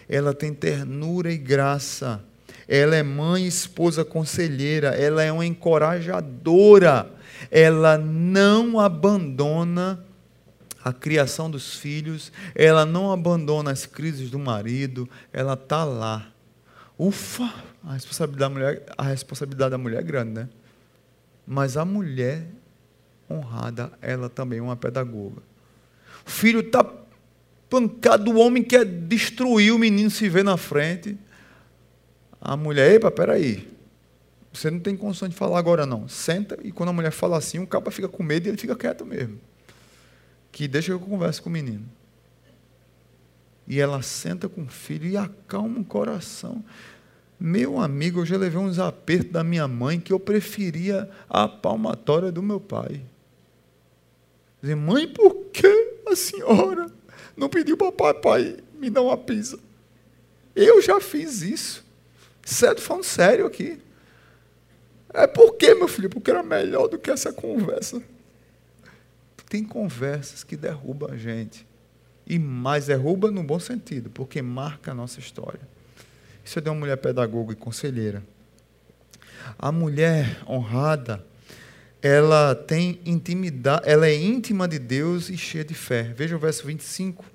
ela 0.09 0.33
tem 0.33 0.55
ternura 0.55 1.33
e 1.33 1.37
graça 1.37 2.25
ela 2.69 2.95
é 2.95 3.03
mãe, 3.03 3.47
esposa, 3.47 4.05
conselheira, 4.05 4.89
ela 4.89 5.23
é 5.23 5.33
uma 5.33 5.47
encorajadora, 5.47 7.11
ela 7.51 7.97
não 7.97 8.79
abandona 8.79 10.05
a 10.85 10.93
criação 10.93 11.51
dos 11.51 11.77
filhos, 11.77 12.31
ela 12.55 12.85
não 12.85 13.11
abandona 13.11 13.71
as 13.71 13.87
crises 13.87 14.31
do 14.31 14.39
marido, 14.39 15.09
ela 15.33 15.55
está 15.55 15.83
lá. 15.85 16.31
Ufa, 16.99 17.53
a 17.85 17.95
responsabilidade, 17.95 18.39
da 18.39 18.49
mulher, 18.49 18.83
a 18.97 19.03
responsabilidade 19.05 19.71
da 19.71 19.79
mulher 19.79 20.01
é 20.01 20.03
grande, 20.03 20.33
né? 20.33 20.49
Mas 21.47 21.77
a 21.77 21.85
mulher 21.85 22.47
honrada, 23.31 23.91
ela 24.03 24.29
também 24.29 24.59
é 24.59 24.63
uma 24.63 24.77
pedagoga. 24.77 25.43
O 26.27 26.31
filho 26.31 26.61
está 26.61 26.85
pancado, 27.71 28.31
o 28.31 28.39
homem 28.39 28.63
quer 28.63 28.85
destruir 28.85 29.73
o 29.73 29.79
menino 29.79 30.11
se 30.11 30.29
vê 30.29 30.43
na 30.43 30.57
frente. 30.57 31.17
A 32.41 32.57
mulher, 32.57 32.95
epa, 32.95 33.11
peraí. 33.11 33.69
Você 34.53 34.71
não 34.71 34.81
tem 34.81 34.97
condição 34.97 35.29
de 35.29 35.35
falar 35.35 35.59
agora, 35.59 35.85
não. 35.85 36.09
Senta 36.09 36.59
e 36.63 36.73
quando 36.73 36.91
a 36.91 36.93
mulher 36.93 37.13
fala 37.13 37.37
assim, 37.37 37.59
o 37.59 37.67
capa 37.67 37.91
fica 37.91 38.09
com 38.09 38.23
medo 38.23 38.47
e 38.47 38.51
ele 38.51 38.59
fica 38.59 38.75
quieto 38.75 39.05
mesmo. 39.05 39.39
Que 40.51 40.67
deixa 40.67 40.89
que 40.89 40.93
eu 40.93 41.01
converse 41.01 41.41
com 41.41 41.49
o 41.49 41.53
menino. 41.53 41.85
E 43.67 43.79
ela 43.79 44.01
senta 44.03 44.49
com 44.49 44.63
o 44.63 44.69
filho 44.69 45.07
e 45.07 45.17
acalma 45.17 45.81
o 45.81 45.85
coração. 45.85 46.65
Meu 47.39 47.79
amigo, 47.79 48.21
eu 48.21 48.27
já 48.27 48.37
levei 48.37 48.59
uns 48.59 48.79
apertos 48.79 49.31
da 49.31 49.45
minha 49.45 49.69
mãe 49.69 50.01
que 50.01 50.13
eu 50.13 50.19
preferia 50.19 51.09
a 51.29 51.47
palmatória 51.47 52.33
do 52.33 52.43
meu 52.43 52.59
pai. 52.59 53.03
Dizer, 54.61 54.75
mãe, 54.75 55.07
por 55.07 55.35
que 55.53 55.99
a 56.07 56.17
senhora 56.17 56.91
não 57.37 57.49
pediu 57.49 57.77
para 57.77 57.89
o 57.89 57.93
papai 57.93 58.57
me 58.75 58.91
dar 58.91 59.03
uma 59.03 59.17
pizza? 59.17 59.59
Eu 60.57 60.83
já 60.83 61.01
fiz 61.01 61.43
isso. 61.43 61.88
Sério, 62.49 62.81
falando 62.81 63.05
sério 63.05 63.45
aqui. 63.45 63.79
É 65.13 65.27
por 65.27 65.57
quê, 65.57 65.75
meu 65.75 65.87
filho? 65.87 66.09
Porque 66.09 66.31
era 66.31 66.43
melhor 66.43 66.89
do 66.89 66.99
que 66.99 67.11
essa 67.11 67.31
conversa. 67.31 68.03
Tem 69.51 69.63
conversas 69.63 70.45
que 70.45 70.57
derrubam 70.57 71.11
a 71.13 71.17
gente. 71.17 71.67
E 72.27 72.39
mais 72.39 72.87
derruba 72.87 73.31
no 73.31 73.43
bom 73.43 73.61
sentido, 73.61 74.09
porque 74.09 74.41
marca 74.41 74.93
a 74.93 74.95
nossa 74.95 75.21
história. 75.21 75.61
Isso 76.43 76.59
é 76.59 76.63
de 76.63 76.71
uma 76.71 76.75
mulher 76.77 76.97
pedagoga 76.97 77.53
e 77.53 77.57
conselheira. 77.57 78.23
A 79.59 79.71
mulher 79.71 80.43
honrada, 80.49 81.23
ela 82.01 82.55
tem 82.55 82.99
intimidade, 83.05 83.83
ela 83.87 84.09
é 84.09 84.15
íntima 84.15 84.67
de 84.67 84.79
Deus 84.79 85.29
e 85.29 85.37
cheia 85.37 85.67
de 85.67 85.75
fé. 85.75 86.15
Veja 86.17 86.35
o 86.35 86.39
verso 86.39 86.67
25. 86.67 87.27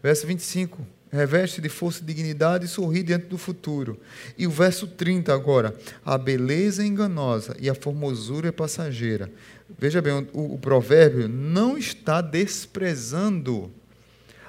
Verso 0.00 0.28
25 0.28 0.86
reveste 1.10 1.60
de 1.60 1.68
força 1.68 2.02
e 2.02 2.06
dignidade 2.06 2.66
e 2.66 2.68
sorri 2.68 3.02
diante 3.02 3.26
do 3.26 3.38
futuro. 3.38 3.98
E 4.36 4.46
o 4.46 4.50
verso 4.50 4.86
30 4.86 5.32
agora, 5.32 5.74
a 6.04 6.18
beleza 6.18 6.82
é 6.82 6.86
enganosa 6.86 7.56
e 7.60 7.68
a 7.68 7.74
formosura 7.74 8.48
é 8.48 8.52
passageira. 8.52 9.30
Veja 9.78 10.00
bem, 10.00 10.26
o, 10.32 10.54
o 10.54 10.58
provérbio 10.58 11.28
não 11.28 11.76
está 11.76 12.20
desprezando 12.20 13.70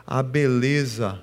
a 0.06 0.24
beleza, 0.24 1.22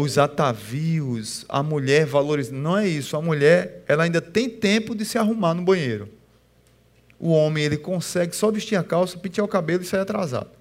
os 0.00 0.18
atavios, 0.18 1.44
a 1.48 1.62
mulher 1.62 2.06
valores. 2.06 2.50
Não 2.50 2.76
é 2.76 2.88
isso. 2.88 3.16
A 3.16 3.22
mulher, 3.22 3.84
ela 3.86 4.04
ainda 4.04 4.20
tem 4.20 4.48
tempo 4.48 4.94
de 4.94 5.04
se 5.04 5.18
arrumar 5.18 5.54
no 5.54 5.62
banheiro. 5.62 6.08
O 7.20 7.30
homem, 7.30 7.64
ele 7.64 7.76
consegue 7.76 8.34
só 8.34 8.50
vestir 8.50 8.76
a 8.76 8.82
calça, 8.82 9.18
pentear 9.18 9.44
o 9.44 9.48
cabelo 9.48 9.82
e 9.82 9.86
sair 9.86 10.00
atrasado. 10.00 10.57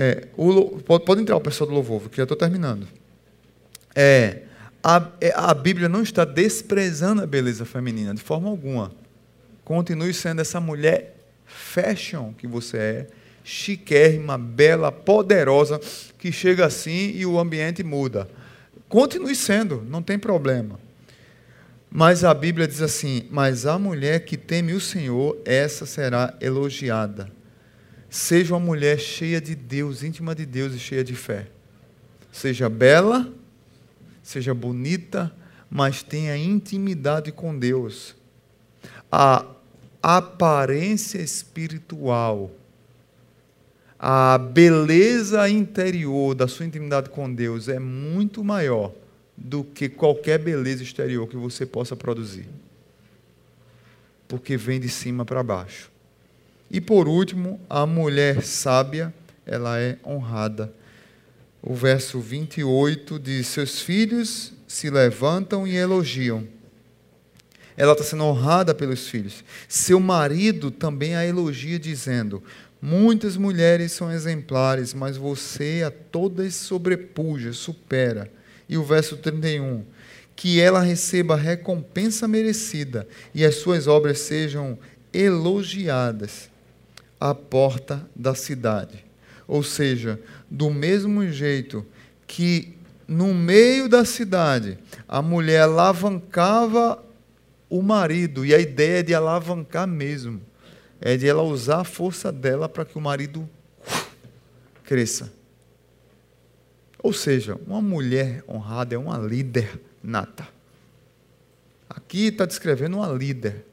É, 0.00 0.28
o, 0.36 0.78
pode, 0.78 1.20
entrar 1.20 1.34
o 1.34 1.40
pessoal 1.40 1.68
do 1.68 1.74
louvor, 1.74 2.08
que 2.08 2.18
já 2.18 2.22
estou 2.22 2.36
terminando. 2.36 2.86
É, 3.96 4.42
a, 4.80 5.08
é, 5.20 5.32
a 5.34 5.52
Bíblia 5.52 5.88
não 5.88 6.02
está 6.02 6.24
desprezando 6.24 7.20
a 7.20 7.26
beleza 7.26 7.64
feminina 7.64 8.14
de 8.14 8.22
forma 8.22 8.48
alguma. 8.48 8.92
Continue 9.64 10.14
sendo 10.14 10.40
essa 10.40 10.60
mulher 10.60 11.16
fashion 11.44 12.32
que 12.32 12.46
você 12.46 12.76
é, 12.76 13.06
chiquérrima, 13.42 14.38
bela, 14.38 14.92
poderosa, 14.92 15.80
que 16.16 16.30
chega 16.30 16.64
assim 16.64 17.10
e 17.16 17.26
o 17.26 17.36
ambiente 17.36 17.82
muda. 17.82 18.28
Continue 18.88 19.34
sendo, 19.34 19.82
não 19.90 20.00
tem 20.00 20.16
problema. 20.16 20.78
Mas 21.90 22.22
a 22.22 22.32
Bíblia 22.32 22.68
diz 22.68 22.82
assim: 22.82 23.26
Mas 23.32 23.66
a 23.66 23.76
mulher 23.80 24.20
que 24.20 24.36
teme 24.36 24.74
o 24.74 24.80
Senhor, 24.80 25.36
essa 25.44 25.84
será 25.86 26.34
elogiada. 26.40 27.36
Seja 28.10 28.54
uma 28.54 28.60
mulher 28.60 28.98
cheia 28.98 29.40
de 29.40 29.54
Deus, 29.54 30.02
íntima 30.02 30.34
de 30.34 30.46
Deus 30.46 30.74
e 30.74 30.78
cheia 30.78 31.04
de 31.04 31.14
fé. 31.14 31.48
Seja 32.32 32.68
bela, 32.68 33.30
seja 34.22 34.54
bonita, 34.54 35.32
mas 35.70 36.02
tenha 36.02 36.36
intimidade 36.36 37.30
com 37.32 37.58
Deus. 37.58 38.16
A, 39.12 39.44
aparência 40.02 41.18
espiritual, 41.18 42.50
a 43.98 44.38
beleza 44.38 45.48
interior 45.48 46.34
da 46.34 46.46
sua 46.46 46.64
intimidade 46.64 47.10
com 47.10 47.32
Deus 47.32 47.68
é 47.68 47.78
muito 47.78 48.44
maior 48.44 48.92
do 49.36 49.64
que 49.64 49.88
qualquer 49.88 50.38
beleza 50.38 50.82
exterior 50.82 51.26
que 51.26 51.36
você 51.36 51.66
possa 51.66 51.96
produzir. 51.96 52.48
Porque 54.26 54.56
vem 54.56 54.78
de 54.78 54.88
cima 54.88 55.24
para 55.24 55.42
baixo. 55.42 55.90
E 56.70 56.80
por 56.80 57.08
último, 57.08 57.60
a 57.68 57.86
mulher 57.86 58.42
sábia, 58.42 59.12
ela 59.46 59.80
é 59.80 59.96
honrada. 60.06 60.72
O 61.62 61.74
verso 61.74 62.20
28 62.20 63.18
diz: 63.18 63.46
Seus 63.46 63.80
filhos 63.80 64.52
se 64.66 64.90
levantam 64.90 65.66
e 65.66 65.74
elogiam. 65.74 66.46
Ela 67.76 67.92
está 67.92 68.04
sendo 68.04 68.24
honrada 68.24 68.74
pelos 68.74 69.08
filhos. 69.08 69.42
Seu 69.66 69.98
marido 69.98 70.70
também 70.70 71.16
a 71.16 71.24
elogia, 71.24 71.78
dizendo: 71.78 72.42
Muitas 72.82 73.36
mulheres 73.36 73.92
são 73.92 74.12
exemplares, 74.12 74.92
mas 74.92 75.16
você 75.16 75.82
a 75.86 75.90
todas 75.90 76.54
sobrepuja, 76.54 77.52
supera. 77.54 78.30
E 78.68 78.76
o 78.76 78.84
verso 78.84 79.16
31, 79.16 79.84
que 80.36 80.60
ela 80.60 80.82
receba 80.82 81.32
a 81.32 81.38
recompensa 81.38 82.28
merecida 82.28 83.08
e 83.34 83.42
as 83.42 83.54
suas 83.54 83.86
obras 83.86 84.18
sejam 84.18 84.78
elogiadas 85.10 86.50
à 87.20 87.34
porta 87.34 88.08
da 88.14 88.34
cidade. 88.34 89.04
Ou 89.46 89.62
seja, 89.62 90.20
do 90.50 90.70
mesmo 90.70 91.26
jeito 91.30 91.84
que 92.26 92.76
no 93.06 93.32
meio 93.32 93.88
da 93.88 94.04
cidade 94.04 94.78
a 95.08 95.22
mulher 95.22 95.62
alavancava 95.62 97.02
o 97.70 97.82
marido, 97.82 98.46
e 98.46 98.54
a 98.54 98.58
ideia 98.58 99.00
é 99.00 99.02
de 99.02 99.14
alavancar 99.14 99.86
mesmo 99.86 100.40
é 101.00 101.16
de 101.16 101.28
ela 101.28 101.42
usar 101.42 101.80
a 101.80 101.84
força 101.84 102.32
dela 102.32 102.68
para 102.68 102.84
que 102.84 102.98
o 102.98 103.00
marido 103.00 103.48
cresça. 104.84 105.32
Ou 107.00 107.12
seja, 107.12 107.56
uma 107.66 107.80
mulher 107.80 108.42
honrada 108.48 108.94
é 108.94 108.98
uma 108.98 109.18
líder 109.18 109.80
nata. 110.02 110.48
Aqui 111.88 112.26
está 112.26 112.44
descrevendo 112.44 112.96
uma 112.96 113.08
líder 113.08 113.64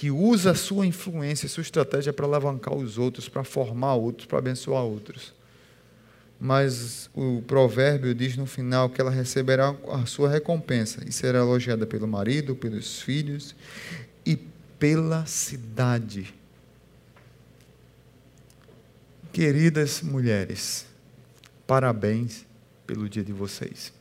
que 0.00 0.10
usa 0.10 0.52
a 0.52 0.54
sua 0.54 0.86
influência, 0.86 1.46
sua 1.46 1.60
estratégia 1.60 2.10
para 2.10 2.24
alavancar 2.24 2.74
os 2.74 2.96
outros, 2.96 3.28
para 3.28 3.44
formar 3.44 3.96
outros, 3.96 4.26
para 4.26 4.38
abençoar 4.38 4.82
outros. 4.82 5.34
Mas 6.40 7.10
o 7.14 7.42
provérbio 7.42 8.14
diz 8.14 8.34
no 8.34 8.46
final 8.46 8.88
que 8.88 8.98
ela 8.98 9.10
receberá 9.10 9.76
a 9.92 10.06
sua 10.06 10.30
recompensa 10.30 11.04
e 11.06 11.12
será 11.12 11.40
elogiada 11.40 11.86
pelo 11.86 12.08
marido, 12.08 12.56
pelos 12.56 13.02
filhos 13.02 13.54
e 14.24 14.38
pela 14.78 15.26
cidade. 15.26 16.32
Queridas 19.30 20.00
mulheres, 20.00 20.86
parabéns 21.66 22.46
pelo 22.86 23.06
dia 23.06 23.22
de 23.22 23.34
vocês. 23.34 23.99